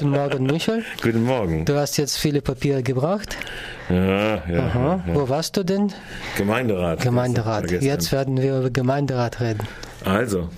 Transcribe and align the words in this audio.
Guten 0.00 0.12
Morgen, 0.12 0.46
Michael. 0.46 0.82
Guten 1.02 1.24
Morgen. 1.24 1.64
Du 1.66 1.76
hast 1.76 1.98
jetzt 1.98 2.16
viele 2.16 2.40
Papiere 2.40 2.82
gebracht. 2.82 3.36
Ja, 3.90 4.42
ja. 4.48 4.58
Aha. 4.60 5.04
ja. 5.06 5.14
Wo 5.14 5.28
warst 5.28 5.58
du 5.58 5.62
denn? 5.62 5.92
Gemeinderat. 6.38 7.02
Gemeinderat. 7.02 7.70
Jetzt 7.70 8.10
werden 8.10 8.40
wir 8.40 8.60
über 8.60 8.70
Gemeinderat 8.70 9.42
reden. 9.42 9.60
Also, 10.02 10.48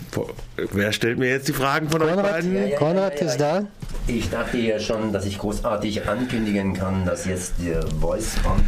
wer 0.56 0.92
stellt 0.92 1.18
mir 1.18 1.30
jetzt 1.30 1.48
die 1.48 1.52
Fragen 1.54 1.90
von 1.90 2.02
euch 2.02 2.10
Konrad, 2.10 2.30
beiden? 2.30 2.68
ja, 2.68 2.76
Konrad 2.76 3.14
ja, 3.14 3.26
ja. 3.26 3.32
ist 3.32 3.40
da. 3.40 3.64
Ich 4.06 4.30
dachte 4.30 4.58
ja 4.58 4.78
schon, 4.78 5.12
dass 5.12 5.26
ich 5.26 5.38
großartig 5.38 6.08
ankündigen 6.08 6.74
kann, 6.74 7.04
dass 7.04 7.24
jetzt 7.24 7.54
der 7.58 7.82
Voice 8.00 8.36
kommt 8.44 8.62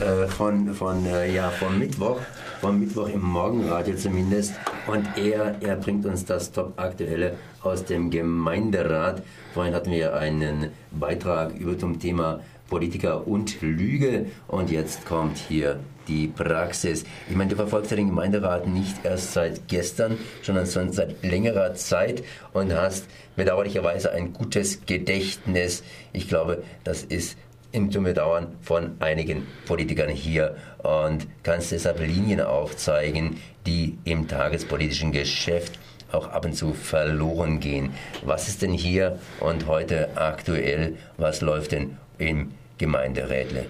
äh, 0.00 0.26
von, 0.26 0.74
von, 0.74 1.06
äh, 1.06 1.32
ja, 1.32 1.48
vom 1.48 1.78
Mittwoch, 1.78 2.18
vom 2.60 2.78
Mittwoch 2.78 3.08
im 3.08 3.22
Morgenradio 3.22 3.96
zumindest. 3.96 4.52
Und 4.86 5.06
er, 5.16 5.54
er 5.62 5.76
bringt 5.76 6.04
uns 6.04 6.26
das 6.26 6.52
Top-Aktuelle 6.52 7.36
aus 7.62 7.86
dem 7.86 8.10
Gemeinderat. 8.10 9.22
Vorhin 9.54 9.72
hatten 9.72 9.92
wir 9.92 10.16
einen 10.16 10.70
Beitrag 10.90 11.54
über 11.54 11.78
zum 11.78 12.00
Thema 12.00 12.40
Politiker 12.68 13.24
und 13.24 13.62
Lüge. 13.62 14.26
Und 14.48 14.68
jetzt 14.68 15.06
kommt 15.06 15.38
hier 15.38 15.78
die 16.08 16.26
Praxis. 16.26 17.04
Ich 17.30 17.36
meine, 17.36 17.50
du 17.50 17.56
verfolgst 17.56 17.92
ja 17.92 17.96
den 17.96 18.08
Gemeinderat 18.08 18.66
nicht 18.66 19.04
erst 19.04 19.32
seit 19.32 19.68
gestern, 19.68 20.18
sondern 20.42 20.66
schon 20.66 20.92
seit 20.92 21.22
längerer 21.22 21.72
Zeit 21.74 22.24
und 22.52 22.74
hast 22.74 23.06
bedauerlicherweise 23.36 24.10
ein 24.10 24.32
gutes 24.32 24.84
Gedächtnis. 24.86 25.84
Ich 26.12 26.28
glaube, 26.28 26.64
das 26.82 27.04
ist 27.04 27.38
im 27.70 27.90
Bedauern 27.90 28.56
von 28.60 28.96
einigen 28.98 29.46
Politikern 29.66 30.10
hier 30.10 30.56
und 30.82 31.28
kannst 31.44 31.70
deshalb 31.70 32.00
Linien 32.00 32.40
aufzeigen, 32.40 33.36
die 33.66 33.98
im 34.02 34.26
tagespolitischen 34.26 35.12
Geschäft 35.12 35.78
auch 36.14 36.28
ab 36.28 36.44
und 36.44 36.54
zu 36.54 36.72
verloren 36.72 37.60
gehen. 37.60 37.92
Was 38.22 38.48
ist 38.48 38.62
denn 38.62 38.72
hier 38.72 39.18
und 39.40 39.66
heute 39.66 40.16
aktuell? 40.16 40.96
Was 41.16 41.40
läuft 41.40 41.72
denn 41.72 41.96
im 42.18 42.52
Gemeinderätle? 42.78 43.66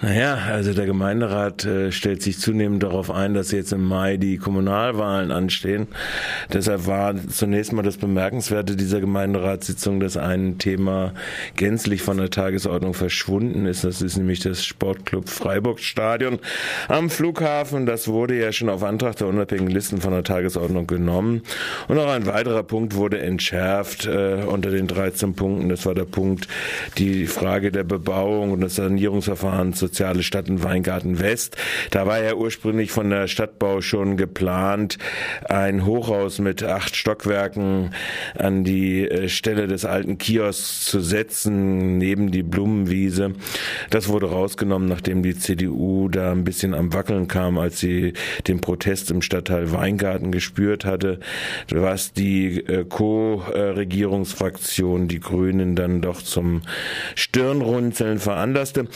Naja, 0.00 0.38
also 0.48 0.72
der 0.72 0.86
Gemeinderat 0.86 1.64
äh, 1.64 1.90
stellt 1.92 2.22
sich 2.22 2.38
zunehmend 2.38 2.82
darauf 2.82 3.10
ein, 3.10 3.34
dass 3.34 3.50
jetzt 3.50 3.72
im 3.72 3.84
Mai 3.84 4.16
die 4.16 4.36
Kommunalwahlen 4.36 5.30
anstehen. 5.30 5.88
Deshalb 6.52 6.86
war 6.86 7.14
zunächst 7.28 7.72
mal 7.72 7.82
das 7.82 7.96
Bemerkenswerte 7.96 8.76
dieser 8.76 9.00
Gemeinderatssitzung, 9.00 10.00
dass 10.00 10.16
ein 10.16 10.58
Thema 10.58 11.12
gänzlich 11.56 12.02
von 12.02 12.18
der 12.18 12.30
Tagesordnung 12.30 12.94
verschwunden 12.94 13.66
ist. 13.66 13.84
Das 13.84 14.02
ist 14.02 14.16
nämlich 14.16 14.40
das 14.40 14.64
Sportclub 14.64 15.28
Freiburg 15.28 15.80
Stadion 15.80 16.38
am 16.88 17.10
Flughafen. 17.10 17.86
Das 17.86 18.08
wurde 18.08 18.38
ja 18.38 18.52
schon 18.52 18.68
auf 18.68 18.82
Antrag 18.82 19.16
der 19.16 19.28
unabhängigen 19.28 19.72
Listen 19.72 20.00
von 20.00 20.12
der 20.12 20.24
Tagesordnung 20.24 20.86
genommen. 20.86 21.42
Und 21.88 21.98
auch 21.98 22.10
ein 22.10 22.26
weiterer 22.26 22.62
Punkt 22.62 22.94
wurde 22.94 23.18
entschärft 23.18 24.06
äh, 24.06 24.44
unter 24.46 24.70
den 24.70 24.86
13 24.86 25.34
Punkten. 25.34 25.68
Das 25.68 25.86
war 25.86 25.94
der 25.94 26.04
Punkt, 26.04 26.48
die 26.98 27.26
Frage 27.26 27.72
der 27.72 27.84
Bebauung 27.84 28.52
und 28.52 28.60
das 28.60 28.76
Sanierungsverfahren 29.56 29.72
Soziale 29.72 30.22
Stadt 30.22 30.48
in 30.48 30.62
Weingarten 30.62 31.18
West. 31.18 31.56
Da 31.90 32.06
war 32.06 32.22
ja 32.22 32.34
ursprünglich 32.34 32.92
von 32.92 33.10
der 33.10 33.26
Stadtbau 33.28 33.80
schon 33.80 34.16
geplant, 34.16 34.98
ein 35.48 35.84
Hochhaus 35.84 36.38
mit 36.38 36.62
acht 36.62 36.94
Stockwerken 36.96 37.90
an 38.38 38.64
die 38.64 39.08
äh, 39.08 39.28
Stelle 39.28 39.66
des 39.66 39.84
alten 39.84 40.16
Kiosks 40.18 40.84
zu 40.86 41.00
setzen, 41.00 41.98
neben 41.98 42.30
die 42.30 42.42
Blumenwiese. 42.42 43.34
Das 43.90 44.08
wurde 44.08 44.30
rausgenommen, 44.30 44.88
nachdem 44.88 45.22
die 45.22 45.36
CDU 45.36 46.08
da 46.08 46.32
ein 46.32 46.44
bisschen 46.44 46.72
am 46.74 46.92
Wackeln 46.92 47.28
kam, 47.28 47.58
als 47.58 47.78
sie 47.80 48.14
den 48.46 48.60
Protest 48.60 49.10
im 49.10 49.22
Stadtteil 49.22 49.72
Weingarten 49.72 50.32
gespürt 50.32 50.84
hatte, 50.84 51.20
was 51.70 52.12
die 52.12 52.58
äh, 52.66 52.84
Co-Regierungsfraktion, 52.84 55.08
die 55.08 55.20
Grünen, 55.20 55.76
dann 55.76 56.02
doch 56.02 56.20
zum 56.22 56.62
Stirnrunzeln 57.14 58.18
veranlasste 58.18 58.88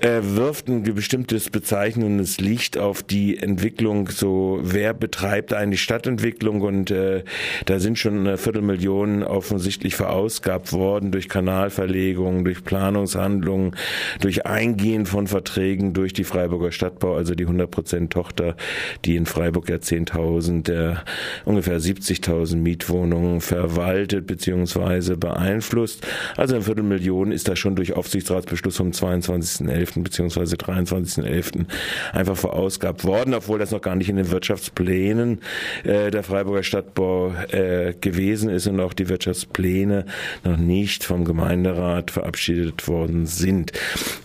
äh, 0.00 0.20
wirft 0.22 0.68
ein 0.68 0.82
bestimmtes 0.82 1.50
bezeichnendes 1.50 2.40
Licht 2.40 2.78
auf 2.78 3.02
die 3.02 3.38
Entwicklung, 3.38 4.08
so 4.08 4.60
wer 4.62 4.94
betreibt 4.94 5.52
eigentlich 5.52 5.82
Stadtentwicklung 5.82 6.60
und 6.60 6.90
äh, 6.90 7.24
da 7.66 7.78
sind 7.80 7.98
schon 7.98 8.20
eine 8.20 8.36
Viertelmillion 8.36 9.22
offensichtlich 9.22 9.96
verausgabt 9.96 10.72
worden 10.72 11.10
durch 11.10 11.28
Kanalverlegungen, 11.28 12.44
durch 12.44 12.64
Planungshandlungen, 12.64 13.76
durch 14.20 14.46
Eingehen 14.46 15.06
von 15.06 15.26
Verträgen 15.26 15.92
durch 15.92 16.12
die 16.12 16.24
Freiburger 16.24 16.72
Stadtbau, 16.72 17.16
also 17.16 17.34
die 17.34 17.46
100% 17.46 18.08
Tochter, 18.08 18.56
die 19.04 19.16
in 19.16 19.26
Freiburg 19.26 19.68
ja 19.68 19.76
10.000, 19.76 20.62
der 20.64 21.04
ungefähr 21.44 21.80
70.000 21.80 22.56
Mietwohnungen 22.56 23.40
verwaltet 23.40 24.26
bzw. 24.26 25.16
beeinflusst. 25.16 26.06
Also 26.36 26.54
eine 26.54 26.64
Viertelmillion 26.64 27.32
ist 27.32 27.48
da 27.48 27.56
schon 27.56 27.76
durch 27.76 27.92
Aufsichtsratsbeschluss 27.94 28.76
vom 28.76 28.92
22.11. 29.78 30.02
bzw. 30.02 30.56
23.11. 30.56 31.66
einfach 32.12 32.36
verausgabt 32.36 33.04
worden, 33.04 33.34
obwohl 33.34 33.58
das 33.58 33.70
noch 33.70 33.80
gar 33.80 33.96
nicht 33.96 34.08
in 34.08 34.16
den 34.16 34.30
Wirtschaftsplänen 34.30 35.40
äh, 35.84 36.10
der 36.10 36.22
Freiburger 36.22 36.62
Stadtbau 36.62 37.32
äh, 37.50 37.94
gewesen 38.00 38.50
ist 38.50 38.66
und 38.66 38.80
auch 38.80 38.92
die 38.92 39.08
Wirtschaftspläne 39.08 40.06
noch 40.44 40.56
nicht 40.56 41.04
vom 41.04 41.24
Gemeinderat 41.24 42.10
verabschiedet 42.10 42.88
worden 42.88 43.26
sind. 43.26 43.72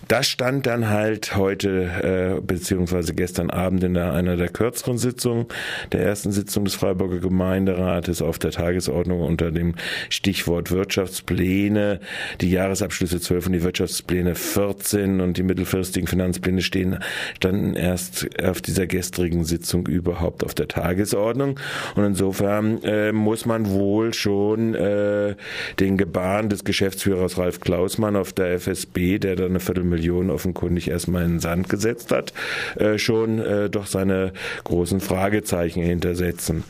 Das 0.08 0.28
stand 0.28 0.66
dann 0.66 0.90
halt 0.90 1.36
heute 1.36 2.38
äh, 2.38 2.42
beziehungsweise 2.42 3.14
gestern 3.14 3.50
Abend 3.50 3.84
in 3.84 3.94
der, 3.94 4.14
einer 4.14 4.36
der 4.36 4.50
kürzeren 4.50 4.98
Sitzungen 4.98 5.48
der 5.92 6.02
ersten 6.02 6.32
Sitzung 6.32 6.66
des 6.66 6.76
Freiburger 6.76 7.20
Gemeinderates 7.20 8.22
auf 8.22 8.38
der 8.38 8.52
Tagesordnung 8.52 9.22
unter 9.22 9.52
dem 9.52 9.76
Stichwort 10.10 10.72
Wirtschaftspläne, 10.72 12.00
die 12.42 12.52
Jahresabschlüsse 12.52 13.22
12 13.22 13.48
und 13.48 13.54
die 13.54 13.64
Wirtschaftspläne 13.64 14.36
14 14.36 15.22
und 15.22 15.38
die 15.38 15.43
mittelfristigen 15.44 16.08
Finanzpläne 16.08 16.62
stehen, 16.62 17.00
standen 17.36 17.76
erst 17.76 18.28
auf 18.42 18.62
dieser 18.62 18.88
gestrigen 18.88 19.44
Sitzung 19.44 19.88
überhaupt 19.88 20.44
auf 20.44 20.54
der 20.54 20.68
Tagesordnung. 20.68 21.60
Und 21.96 22.04
insofern 22.04 22.82
äh, 22.84 23.12
muss 23.12 23.46
man 23.46 23.70
wohl 23.70 24.14
schon 24.14 24.76
äh, 24.76 25.36
den 25.80 25.98
Gebaren 25.98 26.50
des 26.50 26.64
Geschäftsführers 26.64 27.38
Ralf 27.38 27.60
Klausmann 27.60 28.16
auf 28.16 28.34
der 28.34 28.54
FSB, 28.54 29.20
der 29.20 29.36
da 29.36 29.46
eine 29.46 29.60
Viertelmillion 29.60 30.30
offenkundig 30.30 30.90
erstmal 30.90 31.24
in 31.24 31.32
den 31.32 31.40
Sand 31.40 31.70
gesetzt 31.70 32.12
hat, 32.12 32.34
äh, 32.76 32.98
schon 32.98 33.40
äh, 33.40 33.70
doch 33.70 33.86
seine 33.86 34.34
großen 34.64 35.00
Fragezeichen 35.00 35.84
hintersetzen. 35.84 36.64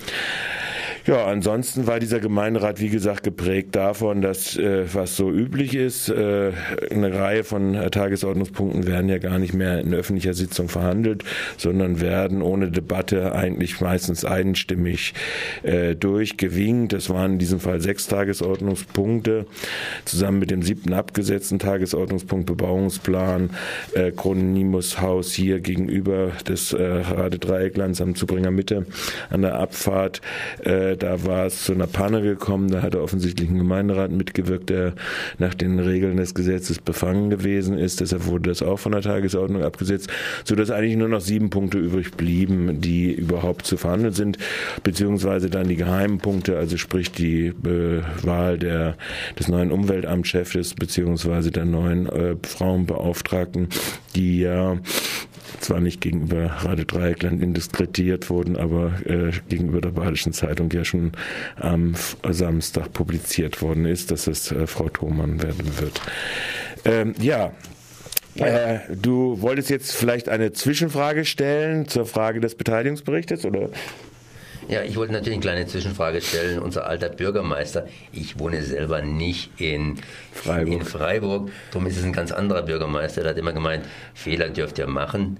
Ja, 1.05 1.25
ansonsten 1.25 1.85
war 1.85 1.99
dieser 1.99 2.21
Gemeinderat, 2.21 2.79
wie 2.79 2.87
gesagt, 2.87 3.23
geprägt 3.23 3.75
davon, 3.75 4.21
dass, 4.21 4.55
äh, 4.55 4.85
was 4.93 5.17
so 5.17 5.29
üblich 5.29 5.75
ist, 5.75 6.07
äh, 6.07 6.53
eine 6.89 7.13
Reihe 7.13 7.43
von 7.43 7.75
äh, 7.75 7.89
Tagesordnungspunkten 7.89 8.87
werden 8.87 9.09
ja 9.09 9.17
gar 9.17 9.37
nicht 9.37 9.53
mehr 9.53 9.81
in 9.81 9.93
öffentlicher 9.93 10.33
Sitzung 10.33 10.69
verhandelt, 10.69 11.25
sondern 11.57 11.99
werden 11.99 12.41
ohne 12.41 12.71
Debatte 12.71 13.35
eigentlich 13.35 13.81
meistens 13.81 14.23
einstimmig 14.23 15.13
äh, 15.63 15.93
durchgewinkt. 15.93 16.93
Das 16.93 17.09
waren 17.09 17.33
in 17.33 17.39
diesem 17.39 17.59
Fall 17.59 17.81
sechs 17.81 18.07
Tagesordnungspunkte, 18.07 19.45
zusammen 20.05 20.39
mit 20.39 20.51
dem 20.51 20.61
siebten 20.61 20.93
abgesetzten 20.93 21.59
Tagesordnungspunkt 21.59 22.45
Bebauungsplan, 22.45 23.49
äh, 23.93 24.11
Kronimus 24.11 25.01
Haus 25.01 25.33
hier 25.33 25.59
gegenüber 25.59 26.31
des 26.47 26.71
äh, 26.71 26.81
Rade 26.81 27.39
Dreiecklands 27.39 27.99
am 27.99 28.15
Zubringer 28.15 28.51
Mitte 28.51 28.85
an 29.29 29.41
der 29.41 29.55
Abfahrt. 29.55 30.21
Äh, 30.63 30.92
da 30.95 31.25
war 31.25 31.45
es 31.45 31.63
zu 31.63 31.73
einer 31.73 31.87
Panne 31.87 32.21
gekommen. 32.21 32.69
Da 32.69 32.81
hatte 32.81 33.01
offensichtlich 33.01 33.49
ein 33.49 33.57
Gemeinderat 33.57 34.11
mitgewirkt, 34.11 34.69
der 34.69 34.93
nach 35.37 35.53
den 35.53 35.79
Regeln 35.79 36.17
des 36.17 36.33
Gesetzes 36.33 36.79
befangen 36.79 37.29
gewesen 37.29 37.77
ist. 37.77 38.01
Deshalb 38.01 38.25
wurde 38.25 38.49
das 38.49 38.61
auch 38.61 38.77
von 38.77 38.91
der 38.91 39.01
Tagesordnung 39.01 39.63
abgesetzt, 39.63 40.09
sodass 40.43 40.71
eigentlich 40.71 40.97
nur 40.97 41.09
noch 41.09 41.21
sieben 41.21 41.49
Punkte 41.49 41.77
übrig 41.77 42.11
blieben, 42.11 42.81
die 42.81 43.11
überhaupt 43.11 43.65
zu 43.65 43.77
verhandeln 43.77 44.13
sind, 44.13 44.37
beziehungsweise 44.83 45.49
dann 45.49 45.67
die 45.67 45.75
geheimen 45.75 46.19
Punkte, 46.19 46.57
also 46.57 46.77
sprich 46.77 47.11
die 47.11 47.47
äh, 47.47 48.01
Wahl 48.23 48.57
der, 48.57 48.95
des 49.39 49.47
neuen 49.47 49.71
Umweltamtschefs 49.71 50.73
beziehungsweise 50.73 51.51
der 51.51 51.65
neuen 51.65 52.07
äh, 52.07 52.35
Frauenbeauftragten, 52.43 53.69
die 54.15 54.39
ja 54.39 54.77
zwar 55.63 55.79
nicht 55.79 56.01
gegenüber 56.01 56.45
Radio 56.45 56.85
Dreieckland 56.85 57.41
indiskretiert 57.41 58.29
wurden, 58.29 58.57
aber 58.57 58.93
äh, 59.05 59.31
gegenüber 59.49 59.81
der 59.81 59.91
Badischen 59.91 60.33
Zeitung 60.33 60.69
ja 60.71 60.83
schon 60.83 61.13
am 61.55 61.95
Samstag 62.29 62.93
publiziert 62.93 63.61
worden 63.61 63.85
ist, 63.85 64.11
dass 64.11 64.27
es 64.27 64.51
äh, 64.51 64.67
Frau 64.67 64.89
Thomann 64.89 65.41
werden 65.41 65.79
wird. 65.79 66.01
Ähm, 66.85 67.13
ja, 67.19 67.53
äh, 68.35 68.79
du 68.89 69.41
wolltest 69.41 69.69
jetzt 69.69 69.93
vielleicht 69.93 70.27
eine 70.27 70.53
Zwischenfrage 70.53 71.25
stellen 71.25 71.87
zur 71.87 72.05
Frage 72.05 72.39
des 72.39 72.55
Beteiligungsberichtes 72.55 73.45
oder? 73.45 73.69
Ja, 74.67 74.81
ich 74.83 74.95
wollte 74.95 75.13
natürlich 75.13 75.35
eine 75.35 75.41
kleine 75.41 75.67
Zwischenfrage 75.67 76.21
stellen. 76.21 76.59
Unser 76.59 76.85
alter 76.87 77.09
Bürgermeister, 77.09 77.87
ich 78.11 78.39
wohne 78.39 78.63
selber 78.63 79.01
nicht 79.01 79.51
in 79.59 79.97
Freiburg. 80.31 80.73
in 80.73 80.85
Freiburg, 80.85 81.51
darum 81.71 81.87
ist 81.87 81.97
es 81.97 82.03
ein 82.03 82.13
ganz 82.13 82.31
anderer 82.31 82.63
Bürgermeister, 82.63 83.21
der 83.21 83.31
hat 83.31 83.37
immer 83.37 83.53
gemeint, 83.53 83.85
Fehler 84.13 84.49
dürft 84.49 84.79
ihr 84.79 84.87
machen, 84.87 85.39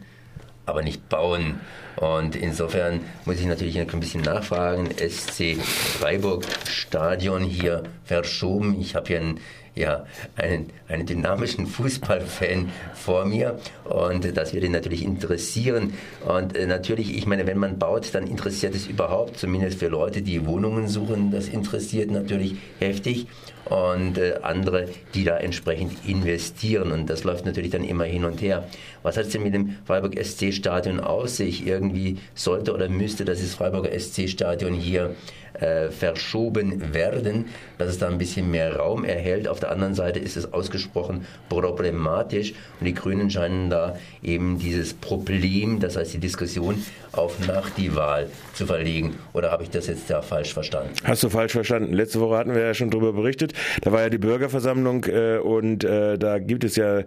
aber 0.65 0.81
nicht 0.81 1.09
bauen. 1.09 1.59
Und 1.95 2.35
insofern 2.35 3.01
muss 3.25 3.39
ich 3.39 3.45
natürlich 3.45 3.79
ein 3.79 3.99
bisschen 3.99 4.21
nachfragen. 4.21 4.89
SC 4.91 5.57
Freiburg 5.61 6.45
Stadion 6.67 7.43
hier 7.43 7.83
verschoben. 8.03 8.79
Ich 8.79 8.95
habe 8.95 9.07
hier 9.07 9.21
ein 9.21 9.39
ja, 9.75 10.05
einen, 10.35 10.69
einen 10.87 11.05
dynamischen 11.05 11.67
Fußballfan 11.67 12.69
vor 12.93 13.25
mir 13.25 13.59
und 13.85 14.37
das 14.37 14.53
würde 14.53 14.67
ihn 14.67 14.71
natürlich 14.71 15.03
interessieren. 15.03 15.93
Und 16.25 16.55
äh, 16.55 16.67
natürlich, 16.67 17.17
ich 17.17 17.25
meine, 17.25 17.47
wenn 17.47 17.57
man 17.57 17.79
baut, 17.79 18.13
dann 18.13 18.27
interessiert 18.27 18.75
es 18.75 18.87
überhaupt, 18.87 19.37
zumindest 19.37 19.79
für 19.79 19.87
Leute, 19.87 20.21
die 20.21 20.45
Wohnungen 20.45 20.87
suchen, 20.87 21.31
das 21.31 21.47
interessiert 21.47 22.11
natürlich 22.11 22.55
heftig 22.79 23.27
und 23.65 24.17
äh, 24.17 24.39
andere, 24.41 24.89
die 25.13 25.23
da 25.23 25.37
entsprechend 25.37 26.05
investieren. 26.07 26.91
Und 26.91 27.09
das 27.09 27.23
läuft 27.23 27.45
natürlich 27.45 27.71
dann 27.71 27.83
immer 27.83 28.03
hin 28.03 28.25
und 28.25 28.41
her. 28.41 28.67
Was 29.01 29.17
hat 29.17 29.25
es 29.25 29.31
denn 29.31 29.43
mit 29.43 29.53
dem 29.53 29.77
Freiburg 29.85 30.15
SC-Stadion 30.21 30.99
aus 30.99 31.37
sich? 31.37 31.65
Irgendwie 31.65 32.19
sollte 32.35 32.73
oder 32.73 32.89
müsste 32.89 33.25
das 33.25 33.41
Freiburger 33.53 33.97
SC-Stadion 33.97 34.73
hier 34.73 35.15
äh, 35.53 35.89
verschoben 35.89 36.93
werden, 36.93 37.45
dass 37.77 37.89
es 37.89 37.99
da 37.99 38.07
ein 38.07 38.17
bisschen 38.17 38.51
mehr 38.51 38.75
Raum 38.75 39.05
erhält. 39.05 39.47
Auf 39.47 39.59
der 39.63 39.71
anderen 39.71 39.95
Seite 39.95 40.19
ist 40.19 40.37
es 40.37 40.53
ausgesprochen 40.53 41.25
problematisch 41.49 42.53
und 42.79 42.85
die 42.85 42.93
Grünen 42.93 43.29
scheinen 43.29 43.69
da 43.69 43.95
eben 44.21 44.59
dieses 44.59 44.93
Problem, 44.93 45.79
das 45.79 45.97
heißt 45.97 46.13
die 46.13 46.19
Diskussion 46.19 46.83
auf 47.13 47.47
nach 47.47 47.69
die 47.69 47.95
Wahl 47.95 48.27
zu 48.53 48.65
verlegen. 48.65 49.15
Oder 49.33 49.51
habe 49.51 49.63
ich 49.63 49.69
das 49.69 49.87
jetzt 49.87 50.09
da 50.09 50.21
falsch 50.21 50.53
verstanden? 50.53 50.93
Hast 51.03 51.23
du 51.23 51.29
falsch 51.29 51.53
verstanden. 51.53 51.93
Letzte 51.93 52.19
Woche 52.19 52.37
hatten 52.37 52.55
wir 52.55 52.61
ja 52.61 52.73
schon 52.73 52.89
darüber 52.89 53.13
berichtet. 53.13 53.53
Da 53.81 53.91
war 53.91 54.01
ja 54.01 54.09
die 54.09 54.17
Bürgerversammlung 54.17 55.05
äh, 55.05 55.37
und 55.37 55.83
äh, 55.83 56.17
da 56.17 56.39
gibt 56.39 56.63
es 56.63 56.75
ja 56.75 57.03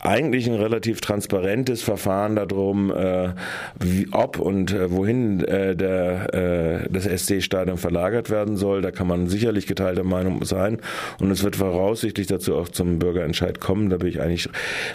eigentlich 0.00 0.48
ein 0.48 0.54
relativ 0.54 1.00
transparentes 1.00 1.82
Verfahren 1.82 2.36
darum, 2.36 2.92
äh, 2.92 3.30
wie, 3.80 4.08
ob 4.12 4.38
und 4.38 4.72
äh, 4.72 4.90
wohin 4.90 5.44
äh, 5.44 5.76
der, 5.76 6.34
äh, 6.34 6.88
das 6.90 7.04
SC-Stadion 7.04 7.78
verlagert 7.78 8.30
werden 8.30 8.56
soll. 8.56 8.82
Da 8.82 8.90
kann 8.90 9.06
man 9.06 9.28
sicherlich 9.28 9.66
geteilter 9.66 10.04
Meinung 10.04 10.44
sein 10.44 10.78
und 11.20 11.30
es 11.30 11.44
wird 11.44 11.56
voraussichtlich 11.94 12.26
dazu 12.26 12.56
auch 12.56 12.68
zum 12.68 12.98
Bürgerentscheid 12.98 13.60
kommen. 13.60 13.88
Da 13.88 13.98
bin 13.98 14.08
ich 14.08 14.20
eigentlich 14.20 14.48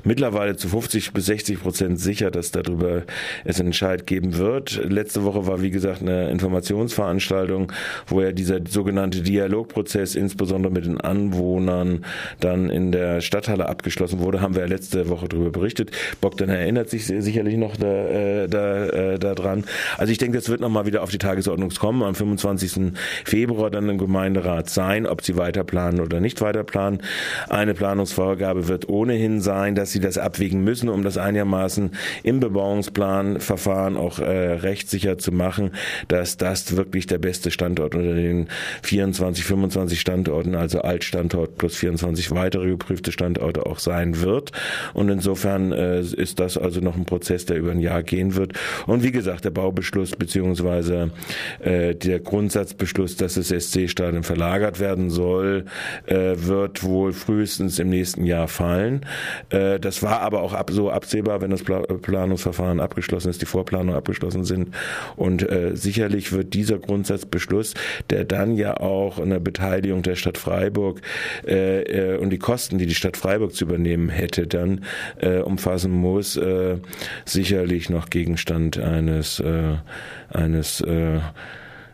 mittlerweile 0.04 0.58
zu 0.58 0.68
50 0.68 1.14
bis 1.14 1.28
60 1.28 1.62
Prozent 1.62 2.00
sicher, 2.00 2.30
dass 2.30 2.52
darüber 2.52 3.04
es 3.46 3.60
einen 3.60 3.70
Entscheid 3.70 4.06
geben 4.06 4.38
wird. 4.38 4.82
Letzte 4.84 5.24
Woche 5.24 5.48
war, 5.48 5.62
wie 5.62 5.70
gesagt, 5.70 6.02
eine 6.02 6.30
Informationsveranstaltung, 6.30 7.72
wo 8.08 8.22
ja 8.22 8.34
dieser 8.34 8.60
sogenannte 8.68 9.22
Dialogprozess 9.22 10.16
insbesondere 10.16 10.74
mit 10.74 10.86
den 10.86 11.00
Anwohnern 11.00 12.04
dann 12.42 12.70
in 12.70 12.92
der 12.92 13.22
Stadthalle 13.22 13.70
abgeschlossen 13.70 14.20
wurde. 14.20 14.42
Haben 14.42 14.56
wir 14.56 14.64
ja 14.64 14.68
letzte 14.68 15.08
Woche 15.08 15.30
darüber 15.30 15.52
berichtet. 15.52 15.92
Bogdan 16.20 16.50
erinnert 16.50 16.90
sich 16.90 17.06
sicherlich 17.06 17.56
noch 17.56 17.78
da, 17.78 18.08
äh, 18.08 18.48
da, 18.50 18.86
äh, 18.88 19.20
daran. 19.20 19.64
Also 19.98 20.12
ich 20.12 20.18
denke, 20.18 20.38
das 20.38 20.50
wird 20.50 20.60
nochmal 20.60 20.86
wieder 20.86 21.02
auf 21.02 21.12
die 21.12 21.18
Tagesordnung 21.18 21.70
kommen. 21.70 22.04
Am 22.04 22.14
25. 22.14 22.94
Februar 23.24 23.70
dann 23.70 23.88
im 23.88 23.98
Gemeinderat 23.98 24.70
sein, 24.70 25.08
ob 25.08 25.24
sie 25.24 25.38
weiter 25.38 25.64
planen 25.64 26.02
oder 26.02 26.20
nicht 26.20 26.42
weiter 26.42 26.64
planen. 26.64 26.89
Eine 27.50 27.74
Planungsvorgabe 27.74 28.68
wird 28.68 28.90
ohnehin 28.90 29.42
sein, 29.42 29.76
dass 29.76 29.92
sie 29.92 30.00
das 30.00 30.18
abwägen 30.18 30.64
müssen, 30.64 30.90
um 30.90 31.04
das 31.04 31.18
einigermaßen 31.18 31.92
im 32.24 32.40
Bebauungsplanverfahren 32.40 33.98
auch 33.98 34.20
äh, 34.20 34.24
rechtssicher 34.24 35.18
zu 35.18 35.32
machen, 35.32 35.72
dass 36.08 36.38
das 36.38 36.76
wirklich 36.76 37.08
der 37.08 37.18
beste 37.18 37.52
Standort 37.52 37.96
unter 37.96 38.14
den 38.14 38.48
24, 38.84 39.44
25 39.44 40.00
Standorten, 40.00 40.56
also 40.56 40.82
Altstandort 40.82 41.58
plus 41.58 41.76
24 41.76 42.32
weitere 42.32 42.70
geprüfte 42.70 43.12
Standorte 43.12 43.66
auch 43.66 43.80
sein 43.80 44.22
wird. 44.22 44.52
Und 44.94 45.10
insofern 45.10 45.72
äh, 45.72 46.02
ist 46.02 46.40
das 46.40 46.58
also 46.58 46.82
noch 46.82 46.96
ein 46.96 47.06
Prozess, 47.06 47.46
der 47.46 47.58
über 47.58 47.72
ein 47.72 47.80
Jahr 47.80 48.04
gehen 48.04 48.36
wird. 48.36 48.54
Und 48.88 49.04
wie 49.04 49.12
gesagt, 49.12 49.46
der 49.46 49.52
Baubeschluss 49.52 50.16
beziehungsweise 50.16 51.12
äh, 51.60 51.96
der 51.96 52.20
Grundsatz 52.20 52.70
Grundsatzbeschluss, 52.70 53.16
dass 53.16 53.36
das 53.36 53.48
SC-Stadion 53.50 54.24
verlagert 54.24 54.80
werden 54.80 55.10
soll, 55.10 55.66
äh, 56.06 56.36
wird 56.36 56.79
wohl 56.84 57.14
frühestens 57.14 57.80
im 57.80 57.90
nächsten 57.90 58.26
Jahr 58.26 58.48
fallen. 58.48 59.06
Äh, 59.50 59.80
das 59.80 60.04
war 60.04 60.22
aber 60.22 60.42
auch 60.42 60.56
so 60.70 60.90
absehbar, 60.90 61.42
wenn 61.42 61.52
das 61.52 61.64
Pla 61.64 61.80
Planungsverfahren 61.80 62.80
abgeschlossen 62.80 63.30
ist, 63.30 63.42
die 63.42 63.46
Vorplanungen 63.46 63.96
abgeschlossen 63.96 64.44
sind. 64.44 64.70
Und 65.16 65.50
äh, 65.50 65.76
sicherlich 65.76 66.32
wird 66.32 66.54
dieser 66.54 66.78
Grundsatzbeschluss, 66.80 67.74
der 68.10 68.26
dann 68.26 68.56
ja 68.56 68.78
auch 68.78 69.20
eine 69.20 69.40
Beteiligung 69.40 70.02
der 70.04 70.16
Stadt 70.16 70.38
Freiburg 70.38 71.02
äh, 71.46 72.18
und 72.18 72.30
die 72.30 72.40
Kosten, 72.40 72.78
die 72.78 72.86
die 72.86 72.96
Stadt 72.96 73.18
Freiburg 73.18 73.54
zu 73.54 73.66
übernehmen 73.66 74.10
hätte, 74.10 74.48
dann 74.48 74.86
umfassen 75.44 75.92
muss, 75.92 76.40
sicherlich 77.26 77.90
noch 77.90 78.10
Gegenstand 78.10 78.80
eines 78.80 79.44
eines 80.30 80.84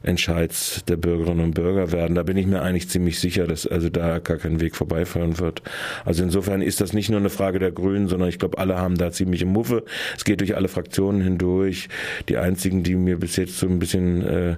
Entscheids 0.05 0.83
der 0.87 0.97
Bürgerinnen 0.97 1.43
und 1.43 1.53
Bürger 1.55 1.91
werden. 1.91 2.15
Da 2.15 2.23
bin 2.23 2.37
ich 2.37 2.45
mir 2.45 2.61
eigentlich 2.61 2.89
ziemlich 2.89 3.19
sicher, 3.19 3.47
dass 3.47 3.65
also 3.65 3.89
da 3.89 4.19
gar 4.19 4.37
kein 4.37 4.61
Weg 4.61 4.75
vorbeiführen 4.75 5.39
wird. 5.39 5.61
Also 6.05 6.23
insofern 6.23 6.61
ist 6.61 6.81
das 6.81 6.93
nicht 6.93 7.09
nur 7.09 7.19
eine 7.19 7.29
Frage 7.29 7.59
der 7.59 7.71
Grünen, 7.71 8.07
sondern 8.07 8.29
ich 8.29 8.39
glaube, 8.39 8.57
alle 8.57 8.77
haben 8.77 8.97
da 8.97 9.11
ziemliche 9.11 9.45
Muffe. 9.45 9.83
Es 10.15 10.25
geht 10.25 10.41
durch 10.41 10.55
alle 10.55 10.67
Fraktionen 10.67 11.21
hindurch. 11.21 11.89
Die 12.29 12.37
einzigen, 12.37 12.83
die 12.83 12.95
mir 12.95 13.19
bis 13.19 13.35
jetzt 13.35 13.57
so 13.57 13.67
ein 13.67 13.79
bisschen 13.79 14.23
äh, 14.25 14.55